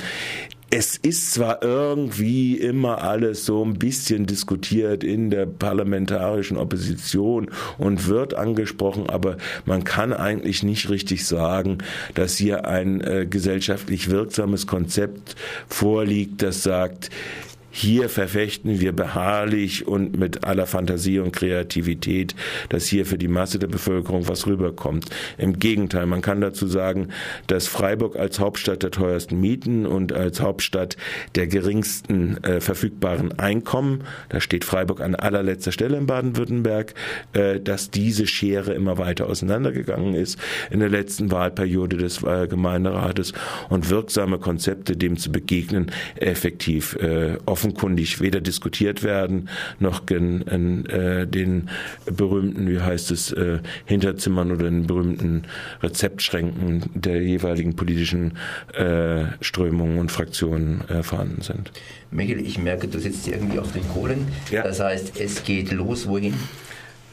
es 0.70 0.96
ist 0.96 1.32
zwar 1.32 1.62
irgendwie 1.64 2.56
immer 2.56 3.02
alles 3.02 3.44
so 3.44 3.64
ein 3.64 3.74
bisschen 3.74 4.26
diskutiert 4.26 5.02
in 5.02 5.28
der 5.28 5.46
parlamentarischen 5.46 6.56
Opposition 6.56 7.50
und 7.76 8.06
wird 8.06 8.34
angesprochen, 8.34 9.10
aber 9.10 9.36
man 9.64 9.82
kann 9.82 10.12
eigentlich 10.12 10.62
nicht 10.62 10.88
richtig 10.88 11.26
sagen, 11.26 11.78
dass 12.14 12.36
hier 12.36 12.66
ein 12.66 13.00
äh, 13.00 13.26
gesellschaftlich 13.28 14.10
wirksames 14.10 14.68
Konzept 14.68 15.34
vorliegt, 15.68 16.40
das 16.40 16.62
sagt, 16.62 17.10
hier 17.70 18.08
verfechten 18.08 18.80
wir 18.80 18.92
beharrlich 18.92 19.86
und 19.86 20.18
mit 20.18 20.44
aller 20.44 20.66
Fantasie 20.66 21.20
und 21.20 21.32
Kreativität, 21.32 22.34
dass 22.68 22.86
hier 22.86 23.06
für 23.06 23.18
die 23.18 23.28
Masse 23.28 23.58
der 23.58 23.68
Bevölkerung 23.68 24.28
was 24.28 24.46
rüberkommt. 24.46 25.06
Im 25.38 25.58
Gegenteil, 25.58 26.06
man 26.06 26.20
kann 26.20 26.40
dazu 26.40 26.66
sagen, 26.66 27.08
dass 27.46 27.68
Freiburg 27.68 28.16
als 28.16 28.40
Hauptstadt 28.40 28.82
der 28.82 28.90
teuersten 28.90 29.40
Mieten 29.40 29.86
und 29.86 30.12
als 30.12 30.40
Hauptstadt 30.40 30.96
der 31.36 31.46
geringsten 31.46 32.42
äh, 32.42 32.60
verfügbaren 32.60 33.38
Einkommen, 33.38 34.04
da 34.28 34.40
steht 34.40 34.64
Freiburg 34.64 35.00
an 35.00 35.14
allerletzter 35.14 35.72
Stelle 35.72 35.96
in 35.96 36.06
Baden-Württemberg, 36.06 36.94
äh, 37.32 37.60
dass 37.60 37.90
diese 37.90 38.26
Schere 38.26 38.72
immer 38.72 38.98
weiter 38.98 39.28
auseinandergegangen 39.28 40.14
ist 40.14 40.38
in 40.70 40.80
der 40.80 40.88
letzten 40.88 41.30
Wahlperiode 41.30 41.96
des 41.96 42.22
äh, 42.22 42.48
Gemeinderates 42.48 43.32
und 43.68 43.90
wirksame 43.90 44.38
Konzepte 44.38 44.96
dem 44.96 45.16
zu 45.16 45.30
begegnen 45.30 45.92
effektiv 46.16 46.96
äh, 46.96 47.36
offenkundig 47.60 48.20
weder 48.20 48.40
diskutiert 48.40 49.02
werden, 49.02 49.48
noch 49.78 50.08
in, 50.10 50.40
in 50.42 50.86
äh, 50.86 51.26
den 51.26 51.68
berühmten, 52.06 52.68
wie 52.70 52.80
heißt 52.80 53.10
es, 53.10 53.32
äh, 53.32 53.58
Hinterzimmern 53.84 54.50
oder 54.50 54.66
in 54.66 54.86
berühmten 54.86 55.42
Rezeptschränken 55.82 56.84
der 56.94 57.22
jeweiligen 57.22 57.76
politischen 57.76 58.32
äh, 58.72 59.24
Strömungen 59.42 59.98
und 59.98 60.10
Fraktionen 60.10 60.82
äh, 60.88 61.02
vorhanden 61.02 61.42
sind. 61.42 61.70
Michael, 62.10 62.40
ich 62.40 62.58
merke, 62.58 62.88
du 62.88 62.98
sitzt 62.98 63.26
hier 63.26 63.34
irgendwie 63.34 63.58
auf 63.58 63.72
den 63.72 63.86
Kohlen. 63.88 64.26
Ja. 64.50 64.62
Das 64.62 64.80
heißt, 64.80 65.20
es 65.20 65.44
geht 65.44 65.70
los, 65.70 66.08
wohin? 66.08 66.34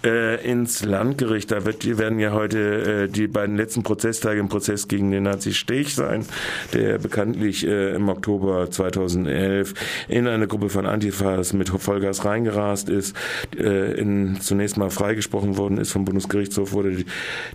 Äh, 0.04 0.44
ins 0.50 0.84
Landgericht. 0.84 1.52
Da 1.52 1.66
wird, 1.66 1.98
werden 1.98 2.20
ja 2.20 2.32
heute 2.32 3.06
äh, 3.06 3.08
die 3.08 3.28
beiden 3.28 3.58
letzten 3.58 3.84
Prozesstage 3.84 4.40
im 4.40 4.50
Prozess 4.50 4.88
gegen 4.88 5.12
den 5.12 5.24
Nazi 5.24 5.54
Stech 5.54 5.96
sein, 5.96 6.26
der 6.74 6.98
bekanntlich 7.00 7.66
äh, 7.66 7.96
im 7.96 8.10
Oktober 8.10 8.70
2011 8.70 9.74
in 10.08 10.28
eine 10.28 10.48
Gruppe 10.48 10.70
von 10.70 10.86
Antifas 10.86 11.54
mit 11.54 11.70
Vollgas 11.70 12.26
reingerast 12.26 12.90
ist, 12.90 13.16
äh, 13.58 14.00
in, 14.00 14.40
zunächst 14.42 14.78
mal 14.78 14.90
freigesprochen 14.90 15.58
worden 15.58 15.78
ist 15.78 15.92
vom 15.92 16.06
Bundesgerichtshof, 16.06 16.74
wurde 16.74 16.92
die, 16.92 17.06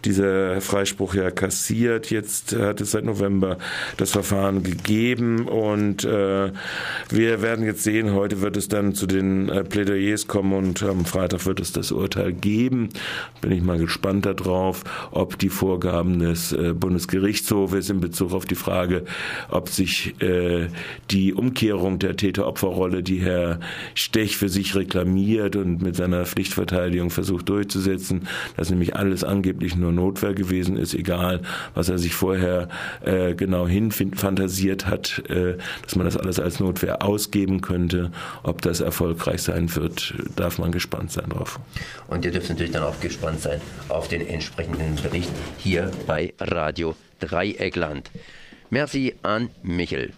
dieser 0.05 0.61
Freispruch 0.61 1.15
ja 1.15 1.31
kassiert. 1.31 2.11
Jetzt 2.11 2.57
hat 2.57 2.81
es 2.81 2.93
seit 2.93 3.05
November 3.05 3.59
das 3.97 4.11
Verfahren 4.11 4.63
gegeben 4.63 5.49
und 5.49 6.05
äh, 6.05 6.51
wir 7.11 7.43
werden 7.43 7.65
jetzt 7.65 7.83
sehen, 7.83 8.15
heute 8.15 8.41
wird 8.41 8.57
es 8.57 8.69
dann 8.69 8.95
zu 8.95 9.07
den 9.07 9.49
äh, 9.49 9.65
Plädoyers 9.65 10.27
kommen 10.27 10.53
und 10.53 10.83
am 10.83 11.05
Freitag 11.05 11.47
wird 11.47 11.61
es 11.61 11.73
das 11.73 11.93
Urteil 11.93 12.32
geben. 12.33 12.88
Bin 13.40 13.53
ich 13.53 13.62
mal 13.62 13.79
gespannt 13.79 14.27
darauf, 14.27 14.85
ob 15.11 15.38
die 15.38 15.49
Vorgaben 15.49 16.18
des 16.18 16.53
äh, 16.53 16.73
Bundesgerichtshofes 16.75 17.90
in 17.90 18.01
Bezug 18.01 18.33
auf 18.33 18.45
die 18.45 18.55
Frage, 18.55 19.05
ob 19.51 19.68
sich 19.68 20.21
äh, 20.21 20.68
die 21.11 21.35
Umkehrung 21.35 21.99
der 21.99 22.16
Täter-Opfer-Rolle, 22.16 23.03
die 23.03 23.21
Herr 23.21 23.61
Stech 23.95 24.37
für 24.37 24.49
sich 24.49 24.75
reklamiert 24.75 25.57
und 25.57 25.83
mit 25.83 25.97
seiner 25.97 26.25
Pflichtverteidigung 26.25 27.11
versucht 27.11 27.49
durchzusetzen, 27.49 28.29
dass 28.57 28.71
nämlich 28.71 28.97
alles 28.97 29.25
angeblich 29.25 29.77
nur 29.77 29.92
Notwehr 29.92 30.35
gewesen 30.35 30.77
ist, 30.77 30.95
egal 30.95 31.42
was 31.75 31.88
er 31.88 31.99
sich 31.99 32.14
vorher 32.14 32.68
äh, 33.05 33.35
genau 33.35 33.66
hinfantasiert 33.66 34.87
hat, 34.87 35.23
äh, 35.29 35.57
dass 35.83 35.97
man 35.97 36.07
das 36.07 36.16
alles 36.16 36.38
als 36.38 36.61
Notwehr 36.61 37.03
ausgeben 37.03 37.61
könnte. 37.61 38.11
Ob 38.42 38.62
das 38.62 38.81
erfolgreich 38.81 39.42
sein 39.42 39.75
wird, 39.75 40.14
darf 40.37 40.59
man 40.59 40.73
gespannt 40.73 41.12
sein 41.12 41.29
drauf. 41.29 41.61
Und 42.23 42.27
ihr 42.27 42.33
dürft 42.35 42.51
natürlich 42.51 42.71
dann 42.71 42.85
auch 42.85 43.01
gespannt 43.01 43.41
sein 43.41 43.61
auf 43.89 44.07
den 44.07 44.25
entsprechenden 44.25 44.95
Bericht 44.95 45.29
hier 45.59 45.91
bei 46.07 46.33
Radio 46.39 46.95
Dreieckland. 47.19 48.13
Merci 48.71 49.17
an 49.25 49.51
Michel. 49.65 50.13